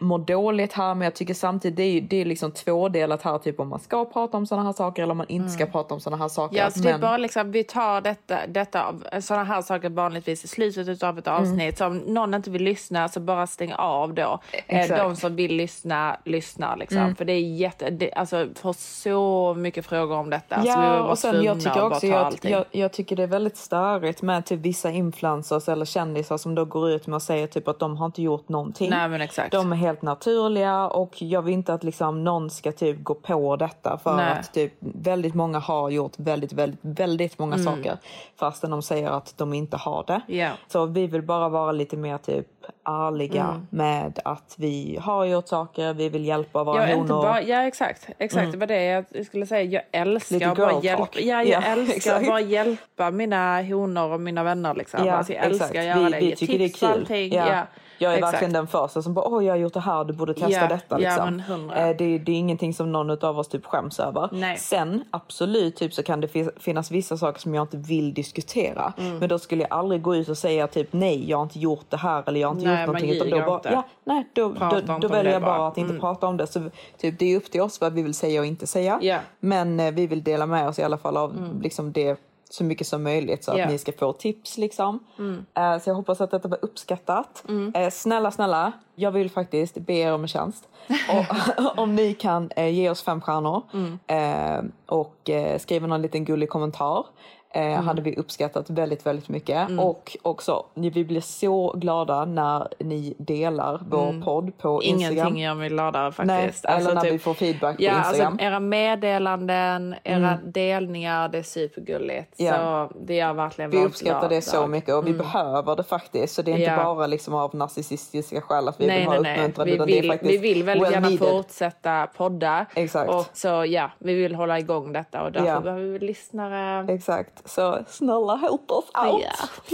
[0.01, 3.61] må dåligt här men jag tycker samtidigt det är, det är liksom tvådelat här typ
[3.61, 6.01] om man ska prata om sådana här saker eller om man inte ska prata om
[6.01, 6.57] sådana här saker.
[6.57, 6.64] Mm.
[6.64, 9.88] Ja, så det är Men- bara liksom, vi tar detta, detta av sådana här saker
[9.90, 11.40] vanligtvis i slutet av ett Mm.
[11.42, 11.78] avsnitt.
[11.78, 14.40] Så om någon inte vill lyssna så bara stäng av då.
[14.53, 15.01] Eh, Exakt.
[15.03, 16.99] De som vill lyssna, lyssnar liksom.
[16.99, 17.16] Mm.
[17.16, 20.57] För det är jätte, det, alltså får så mycket frågor om detta.
[20.57, 23.22] så vi var Ja, bara och sen jag tycker också jag, jag, jag tycker det
[23.22, 27.22] är väldigt störigt med typ vissa influencers eller kändisar som då går ut med och
[27.22, 28.90] säger typ att de har inte gjort någonting.
[28.90, 29.53] Nej men exakt.
[29.53, 33.57] De är helt naturliga och jag vill inte att liksom någon ska typ gå på
[33.57, 34.32] detta för Nej.
[34.32, 37.66] att typ väldigt många har gjort väldigt, väldigt, väldigt många Mm.
[37.66, 37.97] saker
[38.36, 40.20] fastän de säger att de inte har det.
[40.26, 40.51] Ja.
[40.68, 42.47] Så vi vill bara vara lite mer typ
[42.84, 43.66] ärliga Mm.
[43.70, 47.22] med att vi har gjort saker, vi vill hjälpa våra Jag honor.
[47.22, 48.51] bara, ja exakt, exakt Mm.
[48.53, 49.62] det var det jag skulle säga.
[49.93, 51.16] Jag älskar bara talk.
[51.20, 54.74] ja, jag Ja, älskar bara hjälpa mina honor och mina vänner.
[54.74, 55.07] Liksom.
[55.07, 55.78] Ja, alltså, jag älskar exakt.
[55.78, 56.20] att göra vi, det.
[56.20, 56.89] Vi tycker det är tips kul.
[56.89, 57.32] allting.
[57.34, 57.62] Ja.
[58.01, 58.09] Ja.
[58.09, 58.32] Jag är exakt.
[58.34, 60.66] verkligen den första som bara, åh jag har gjort det här, du borde testa Ja,
[60.68, 60.99] detta.
[60.99, 61.40] Liksom.
[61.40, 61.76] hundra.
[61.76, 64.28] Eh, det, det är ingenting som någon av oss typ skäms över.
[64.32, 64.57] Nej.
[64.59, 68.92] Sen absolut typ, så kan det fi- finnas vissa saker som jag inte vill diskutera.
[68.99, 69.18] Mm.
[69.18, 71.86] Men då skulle jag aldrig gå ut och säga typ nej, jag har inte gjort
[71.88, 73.11] det här eller jag har inte Nej, gjort någonting.
[73.11, 73.68] Utan då, bara, inte.
[73.72, 76.01] ja, nej, då, Prata då, då väljer jag bara att inte Mm.
[76.01, 76.46] prata om det.
[76.46, 78.99] Så typ, det är upp till oss vad vi vill säga och inte säga.
[79.03, 79.18] Ja.
[79.40, 82.20] Men eh, vi vill dela med oss i alla fall av liksom det
[82.51, 84.99] så mycket som möjligt så att ni ska få tips liksom.
[85.18, 85.46] Mm.
[85.55, 87.44] Eh, Så jag hoppas att detta var uppskattat.
[87.74, 90.68] Eh, Snälla, snälla, jag vill faktiskt be er om en tjänst.
[91.09, 94.72] Och, om ni kan eh, ge oss fem stjärnor Mm.
[94.86, 97.07] och skriva någon liten gullig kommentar.
[97.55, 97.86] Eh, Mm.
[97.86, 99.68] hade vi uppskattat väldigt, väldigt mycket.
[99.80, 105.12] Och också, vi blir så glada när ni delar vår podd på Instagram.
[105.12, 105.22] Mm.
[105.26, 106.66] Ingenting gör mig gladare Nej, faktiskt.
[106.66, 108.32] Alltså, eller när vi får feedback på ja, Instagram.
[108.32, 112.34] Alltså, era meddelanden, era delningar, det är supergulligt.
[112.36, 112.88] Ja.
[112.90, 116.34] Så det gör verkligen Vi uppskattar det så mycket och vi behöver det faktiskt.
[116.34, 116.84] Så det är inte Ja.
[116.94, 119.38] bara liksom av narcissistiska skäl att vi Nej, vill ha nej, nej.
[119.38, 119.68] uppmuntran.
[119.68, 121.28] Utan det är vill, faktiskt vi vill väldigt well gärna needed.
[121.28, 122.66] fortsätta podda.
[122.74, 123.11] Exakt.
[123.11, 125.61] Och så ja, vi vill hålla igång detta och därför Ja.
[125.61, 126.92] behöver vi lyssnare.
[126.92, 127.38] Exakt.
[127.45, 129.24] Så snälla help oss out.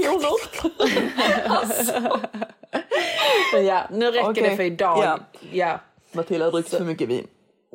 [0.06, 0.38] Honor.
[3.54, 4.48] Men ja, nu räcker Okej.
[4.48, 5.04] det för idag.
[5.04, 5.18] Ja.
[5.52, 5.78] Ja.
[6.12, 7.26] Matilda har druckit för mycket vin.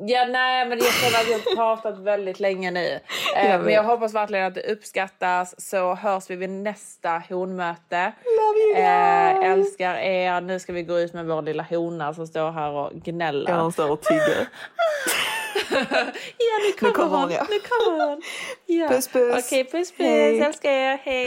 [0.02, 3.00] Ja, nej, men jag känner att vi har pratat väldigt länge nu.
[3.36, 5.70] Eh, men jag hoppas verkligen att det uppskattas.
[5.70, 8.12] Så hörs vi vid nästa honmöte.
[8.24, 10.40] Love you Eh, älskar er.
[10.40, 13.50] Nu ska vi gå ut med vår lilla hona som står här och gnäller.
[13.50, 14.48] Ja, hon står och tigger.
[15.70, 17.30] Ja, nu kommer, kommer hon, hon.
[17.30, 17.46] ja.
[17.50, 18.22] Nu kommer hon.
[18.66, 18.88] Ja.
[18.88, 19.46] Puss, puss.
[19.46, 19.98] Okej, puss puss.
[20.06, 20.40] Hej.
[20.40, 20.96] Älskar er.
[21.04, 21.26] Hej.